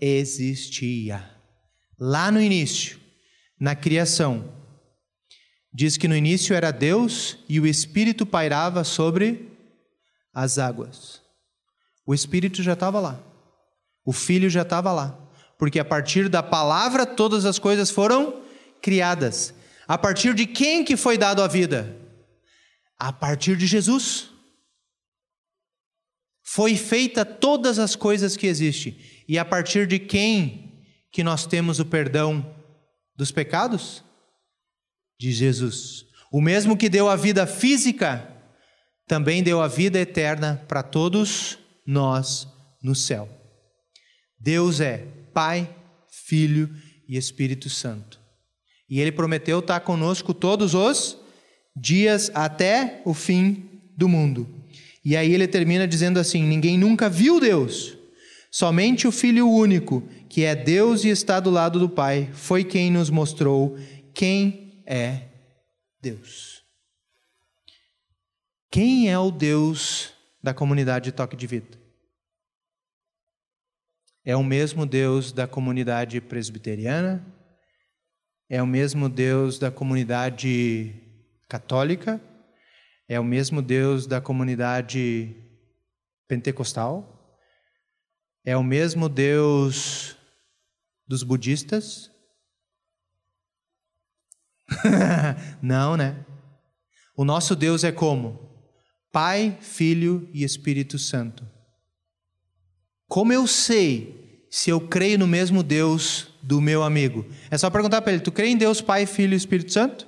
existia. 0.00 1.28
Lá 1.98 2.30
no 2.30 2.40
início, 2.40 2.98
na 3.60 3.74
criação, 3.74 4.52
diz 5.72 5.98
que 5.98 6.08
no 6.08 6.16
início 6.16 6.54
era 6.54 6.70
Deus 6.70 7.38
e 7.48 7.60
o 7.60 7.66
Espírito 7.66 8.24
pairava 8.24 8.84
sobre 8.84 9.50
as 10.32 10.58
águas. 10.58 11.20
O 12.06 12.14
Espírito 12.14 12.62
já 12.62 12.72
estava 12.72 13.00
lá, 13.00 13.20
o 14.04 14.12
Filho 14.12 14.48
já 14.48 14.62
estava 14.62 14.92
lá, 14.92 15.18
porque 15.58 15.78
a 15.78 15.84
partir 15.84 16.30
da 16.30 16.42
palavra 16.42 17.04
todas 17.04 17.44
as 17.44 17.58
coisas 17.58 17.90
foram 17.90 18.42
criadas. 18.80 19.52
A 19.88 19.96
partir 19.96 20.34
de 20.34 20.46
quem 20.46 20.84
que 20.84 20.96
foi 20.96 21.16
dado 21.16 21.42
a 21.42 21.46
vida? 21.46 21.96
A 22.98 23.12
partir 23.12 23.56
de 23.56 23.66
Jesus. 23.66 24.30
Foi 26.42 26.76
feita 26.76 27.24
todas 27.24 27.78
as 27.78 27.94
coisas 27.94 28.36
que 28.36 28.46
existem. 28.46 28.98
E 29.28 29.38
a 29.38 29.44
partir 29.44 29.86
de 29.86 29.98
quem 29.98 30.84
que 31.12 31.22
nós 31.22 31.46
temos 31.46 31.78
o 31.78 31.84
perdão 31.84 32.54
dos 33.14 33.30
pecados? 33.30 34.02
De 35.18 35.32
Jesus. 35.32 36.06
O 36.30 36.40
mesmo 36.40 36.76
que 36.76 36.88
deu 36.88 37.08
a 37.08 37.16
vida 37.16 37.46
física, 37.46 38.32
também 39.06 39.42
deu 39.42 39.62
a 39.62 39.68
vida 39.68 39.98
eterna 39.98 40.64
para 40.66 40.82
todos 40.82 41.58
nós 41.86 42.48
no 42.82 42.94
céu. 42.94 43.28
Deus 44.38 44.80
é 44.80 45.06
Pai, 45.32 45.74
Filho 46.10 46.74
e 47.08 47.16
Espírito 47.16 47.70
Santo. 47.70 48.25
E 48.88 49.00
Ele 49.00 49.12
prometeu 49.12 49.58
estar 49.58 49.80
conosco 49.80 50.32
todos 50.32 50.74
os 50.74 51.18
dias 51.74 52.30
até 52.34 53.02
o 53.04 53.12
fim 53.12 53.68
do 53.96 54.08
mundo. 54.08 54.48
E 55.04 55.16
aí 55.16 55.32
ele 55.32 55.46
termina 55.46 55.86
dizendo 55.86 56.18
assim: 56.18 56.42
Ninguém 56.42 56.76
nunca 56.76 57.08
viu 57.08 57.38
Deus, 57.38 57.96
Somente 58.56 59.06
o 59.06 59.12
Filho 59.12 59.46
único, 59.50 60.00
que 60.30 60.42
é 60.42 60.54
Deus 60.54 61.04
e 61.04 61.10
está 61.10 61.38
do 61.38 61.50
lado 61.50 61.78
do 61.78 61.90
Pai, 61.90 62.30
foi 62.32 62.64
quem 62.64 62.90
nos 62.90 63.10
mostrou 63.10 63.76
quem 64.14 64.82
é 64.86 65.28
Deus. 66.00 66.64
Quem 68.70 69.10
é 69.10 69.18
o 69.18 69.30
Deus 69.30 70.14
da 70.42 70.54
comunidade 70.54 71.12
Toque 71.12 71.36
de 71.36 71.46
Vida? 71.46 71.78
É 74.24 74.34
o 74.34 74.42
mesmo 74.42 74.86
Deus 74.86 75.32
da 75.32 75.46
comunidade 75.46 76.18
presbiteriana? 76.18 77.22
É 78.48 78.62
o 78.62 78.66
mesmo 78.66 79.08
Deus 79.08 79.58
da 79.58 79.72
comunidade 79.72 80.94
católica? 81.48 82.20
É 83.08 83.18
o 83.18 83.24
mesmo 83.24 83.60
Deus 83.60 84.06
da 84.06 84.20
comunidade 84.20 85.34
pentecostal? 86.28 87.12
É 88.44 88.56
o 88.56 88.62
mesmo 88.62 89.08
Deus 89.08 90.16
dos 91.08 91.24
budistas? 91.24 92.10
Não, 95.60 95.96
né? 95.96 96.24
O 97.16 97.24
nosso 97.24 97.56
Deus 97.56 97.82
é 97.82 97.90
como? 97.90 98.46
Pai, 99.10 99.58
Filho 99.60 100.28
e 100.32 100.44
Espírito 100.44 101.00
Santo. 101.00 101.44
Como 103.08 103.32
eu 103.32 103.46
sei 103.46 104.25
se 104.50 104.70
eu 104.70 104.80
creio 104.80 105.18
no 105.18 105.26
mesmo 105.26 105.62
Deus 105.62 106.28
do 106.42 106.60
meu 106.60 106.82
amigo? 106.82 107.26
É 107.50 107.58
só 107.58 107.68
perguntar 107.70 108.02
para 108.02 108.12
ele: 108.12 108.22
Tu 108.22 108.32
crê 108.32 108.48
em 108.48 108.56
Deus, 108.56 108.80
Pai, 108.80 109.06
Filho 109.06 109.34
e 109.34 109.36
Espírito 109.36 109.72
Santo? 109.72 110.06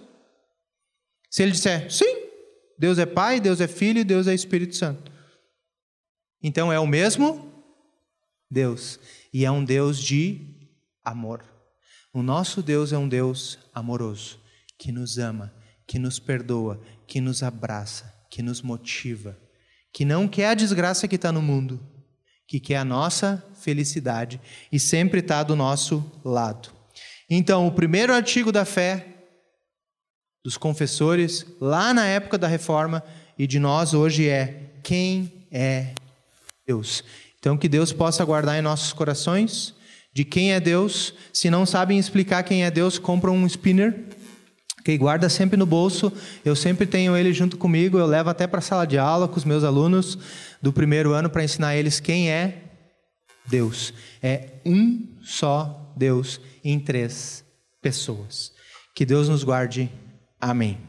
Se 1.31 1.43
ele 1.43 1.53
disser 1.53 1.91
sim, 1.93 2.29
Deus 2.79 2.99
é 2.99 3.07
Pai, 3.07 3.41
Deus 3.41 3.61
é 3.61 3.69
Filho 3.69 4.01
e 4.01 4.05
Deus 4.05 4.27
é 4.27 4.35
Espírito 4.35 4.77
Santo. 4.77 5.11
Então 6.43 6.73
é 6.73 6.79
o 6.79 6.87
mesmo 6.87 7.53
Deus. 8.51 8.99
E 9.33 9.45
é 9.45 9.51
um 9.51 9.65
Deus 9.65 9.99
de 9.99 10.57
amor. 11.05 11.45
O 12.13 12.23
nosso 12.23 12.63
Deus 12.63 12.93
é 12.93 12.99
um 12.99 13.09
Deus 13.09 13.59
amoroso, 13.75 14.41
que 14.79 14.91
nos 14.91 15.19
ama, 15.19 15.53
que 15.87 15.99
nos 15.99 16.19
perdoa, 16.19 16.81
que 17.07 17.21
nos 17.21 17.43
abraça, 17.43 18.15
que 18.31 18.43
nos 18.43 18.63
motiva, 18.63 19.39
que 19.93 20.05
não 20.05 20.27
quer 20.27 20.49
a 20.49 20.55
desgraça 20.55 21.07
que 21.07 21.17
está 21.17 21.31
no 21.31 21.43
mundo, 21.43 21.81
que 22.49 22.59
quer 22.59 22.79
a 22.79 22.85
nossa 22.85 23.45
felicidade 23.61 24.41
e 24.73 24.81
sempre 24.81 25.21
está 25.21 25.43
do 25.43 25.55
nosso 25.55 26.03
lado. 26.25 26.71
Então, 27.29 27.67
o 27.67 27.73
primeiro 27.73 28.13
artigo 28.15 28.51
da 28.51 28.65
fé 28.65 29.07
dos 30.43 30.57
confessores, 30.57 31.45
lá 31.61 31.93
na 31.93 32.07
época 32.07 32.39
da 32.39 32.49
reforma, 32.49 33.05
e 33.39 33.47
de 33.47 33.59
nós 33.59 33.93
hoje 33.93 34.27
é: 34.27 34.71
quem 34.83 35.47
é 35.53 35.93
Deus? 36.67 37.05
Então, 37.39 37.59
que 37.59 37.69
Deus 37.69 37.93
possa 37.93 38.25
guardar 38.25 38.59
em 38.59 38.63
nossos 38.63 38.95
corações 38.95 39.75
de 40.11 40.25
quem 40.25 40.55
é 40.55 40.59
Deus. 40.59 41.13
Se 41.33 41.51
não 41.51 41.67
sabem 41.67 41.99
explicar 41.99 42.43
quem 42.43 42.65
é 42.65 42.71
Deus, 42.71 42.99
compram 42.99 43.37
um 43.37 43.47
spinner 43.47 44.07
que 44.85 44.97
guarda 44.97 45.29
sempre 45.29 45.57
no 45.57 45.67
bolso. 45.67 46.13
Eu 46.45 46.57
sempre 46.57 46.87
tenho 46.87 47.17
ele 47.17 47.33
junto 47.33 47.57
comigo. 47.57 47.99
Eu 47.99 48.07
levo 48.07 48.31
até 48.31 48.47
para 48.47 48.59
a 48.59 48.63
sala 48.63 48.87
de 48.87 48.99
aula 48.99 49.29
com 49.29 49.37
os 49.37 49.45
meus 49.45 49.65
alunos 49.65 50.19
do 50.63 50.73
primeiro 50.73 51.13
ano 51.13 51.29
para 51.31 51.45
ensinar 51.45 51.77
eles 51.77 52.01
quem 52.01 52.31
é 52.31 52.63
Deus. 53.47 53.93
É 54.23 54.61
um 54.65 55.07
só 55.23 55.93
Deus 55.97 56.41
em 56.65 56.79
três 56.79 57.45
pessoas. 57.83 58.53
Que 58.95 59.05
Deus 59.05 59.29
nos 59.29 59.45
guarde. 59.45 59.91
Amém. 60.41 60.88